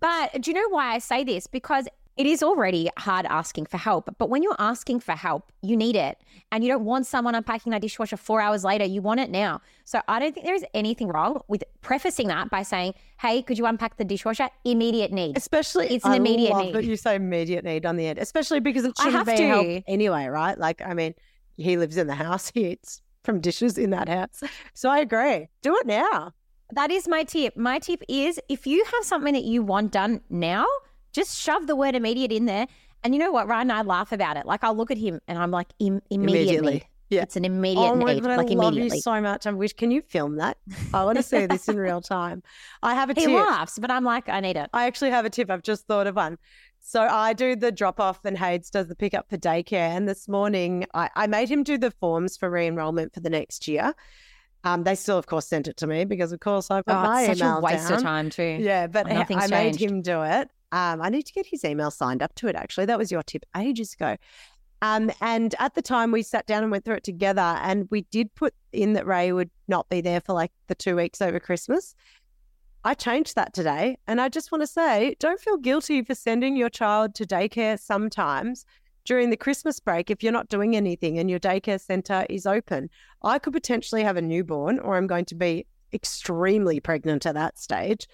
[0.00, 1.46] But do you know why I say this?
[1.46, 4.08] Because it is already hard asking for help.
[4.18, 6.18] But when you're asking for help, you need it.
[6.50, 8.84] And you don't want someone unpacking that dishwasher four hours later.
[8.84, 9.60] You want it now.
[9.84, 13.58] So I don't think there is anything wrong with prefacing that by saying, hey, could
[13.58, 14.48] you unpack the dishwasher?
[14.64, 15.36] Immediate need.
[15.36, 16.74] Especially, It's an I immediate love need.
[16.74, 19.42] that you say immediate need on the end, especially because it I shouldn't have be
[19.44, 20.56] help anyway, right?
[20.58, 21.14] Like, I mean,
[21.56, 24.42] he lives in the house; he eats from dishes in that house.
[24.72, 25.48] So I agree.
[25.62, 26.32] Do it now.
[26.72, 27.56] That is my tip.
[27.56, 30.66] My tip is if you have something that you want done now,
[31.16, 32.66] just shove the word immediate in there.
[33.02, 34.46] And you know what, Ryan and I laugh about it.
[34.46, 36.72] Like I'll look at him and I'm like, Im- immediate Immediately.
[36.74, 36.86] need.
[37.08, 37.22] Yeah.
[37.22, 38.22] It's an immediate oh my need.
[38.22, 39.46] God, I like love you so much.
[39.46, 39.72] I wish.
[39.74, 40.58] Can you film that?
[40.92, 42.42] I want to see this in real time.
[42.82, 43.30] I have a He tip.
[43.30, 44.68] He laughs, but I'm like, I need it.
[44.72, 45.48] I actually have a tip.
[45.50, 46.36] I've just thought of one.
[46.80, 49.90] So I do the drop off and Hades does the pickup for daycare.
[49.96, 53.30] And this morning I, I made him do the forms for re enrollment for the
[53.30, 53.94] next year.
[54.64, 57.02] Um, they still, of course, sent it to me because, of course, I put Oh,
[57.02, 57.98] my it's such email a waste down.
[57.98, 58.58] of time too.
[58.60, 60.50] Yeah, but Oh, I- nothing's I made him do it.
[60.72, 62.56] Um, I need to get his email signed up to it.
[62.56, 64.16] Actually, that was your tip ages ago.
[64.82, 68.02] Um, and at the time, we sat down and went through it together, and we
[68.02, 71.40] did put in that Ray would not be there for like the two weeks over
[71.40, 71.94] Christmas.
[72.84, 76.56] I changed that today, and I just want to say, don't feel guilty for sending
[76.56, 78.64] your child to daycare sometimes
[79.04, 82.90] during the Christmas break if you're not doing anything and your daycare center is open.
[83.22, 87.58] I could potentially have a newborn, or I'm going to be extremely pregnant at that
[87.58, 88.06] stage.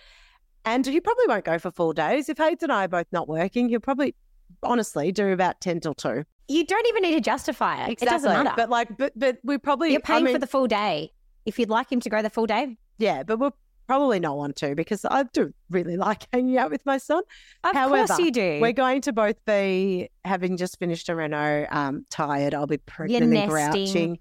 [0.65, 2.29] And he probably won't go for full days.
[2.29, 4.15] If Hayes and I are both not working, he'll probably
[4.63, 6.25] honestly do about 10 till 2.
[6.49, 8.03] You don't even need to justify it.
[8.03, 8.53] It doesn't matter.
[8.57, 11.13] But like, but, but we probably, You're paying I mean, for the full day.
[11.45, 13.57] If you'd like him to go the full day, yeah, but we'll
[13.89, 17.23] probably not want to because I do really like hanging out with my son.
[17.65, 18.59] of However, course you do.
[18.61, 22.55] We're going to both be having just finished a reno, um, tired.
[22.55, 24.19] I'll be pregnant and grouching,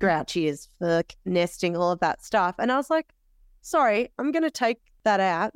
[0.00, 2.54] grouchy as fuck, nesting, all of that stuff.
[2.58, 3.12] And I was like,
[3.60, 5.52] sorry, I'm going to take that out.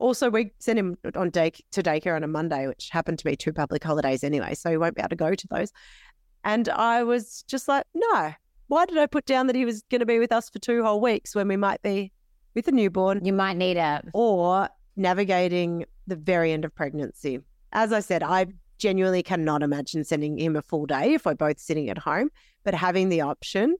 [0.00, 3.36] Also, we sent him on day to daycare on a Monday, which happened to be
[3.36, 5.72] two public holidays anyway, so he won't be able to go to those.
[6.42, 8.32] And I was just like, no,
[8.68, 10.82] why did I put down that he was going to be with us for two
[10.82, 12.12] whole weeks when we might be
[12.54, 17.40] with a newborn you might need a or navigating the very end of pregnancy.
[17.72, 18.46] As I said, I
[18.78, 22.30] genuinely cannot imagine sending him a full day if we're both sitting at home,
[22.64, 23.76] but having the option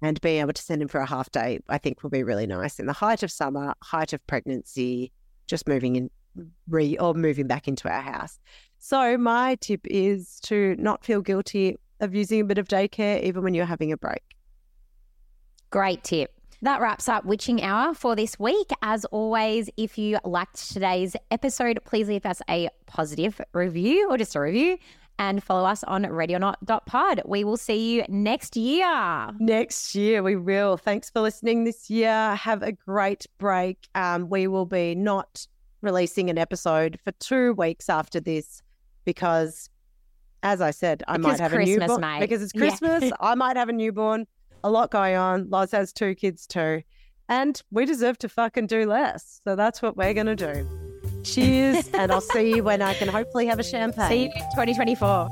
[0.00, 2.46] and being able to send him for a half day, I think will be really
[2.46, 5.10] nice in the height of summer, height of pregnancy,
[5.48, 6.10] just moving in
[6.68, 8.38] re or moving back into our house.
[8.78, 13.42] So my tip is to not feel guilty of using a bit of daycare even
[13.42, 14.22] when you're having a break.
[15.70, 16.32] Great tip.
[16.62, 18.70] That wraps up Witching Hour for this week.
[18.82, 24.34] As always, if you liked today's episode, please leave us a positive review or just
[24.34, 24.78] a review
[25.18, 27.22] and follow us on readyornot.pod.
[27.26, 29.30] We will see you next year.
[29.38, 30.76] Next year, we will.
[30.76, 32.34] Thanks for listening this year.
[32.36, 33.88] Have a great break.
[33.94, 35.46] Um, we will be not
[35.82, 38.62] releasing an episode for two weeks after this
[39.04, 39.68] because,
[40.42, 42.00] as I said, I Because might have Christmas, a newborn.
[42.00, 42.20] mate.
[42.20, 42.60] Because it's Yeah.
[42.60, 43.12] Christmas.
[43.20, 44.26] I might have a newborn.
[44.64, 45.48] A lot going on.
[45.50, 46.82] Loz has two kids too.
[47.28, 49.40] And we deserve to fucking do less.
[49.44, 50.87] So that's what we're going to do.
[51.24, 51.88] Cheers.
[51.94, 54.08] and I'll see you when I can hopefully have a champagne.
[54.08, 55.28] See you in 2024.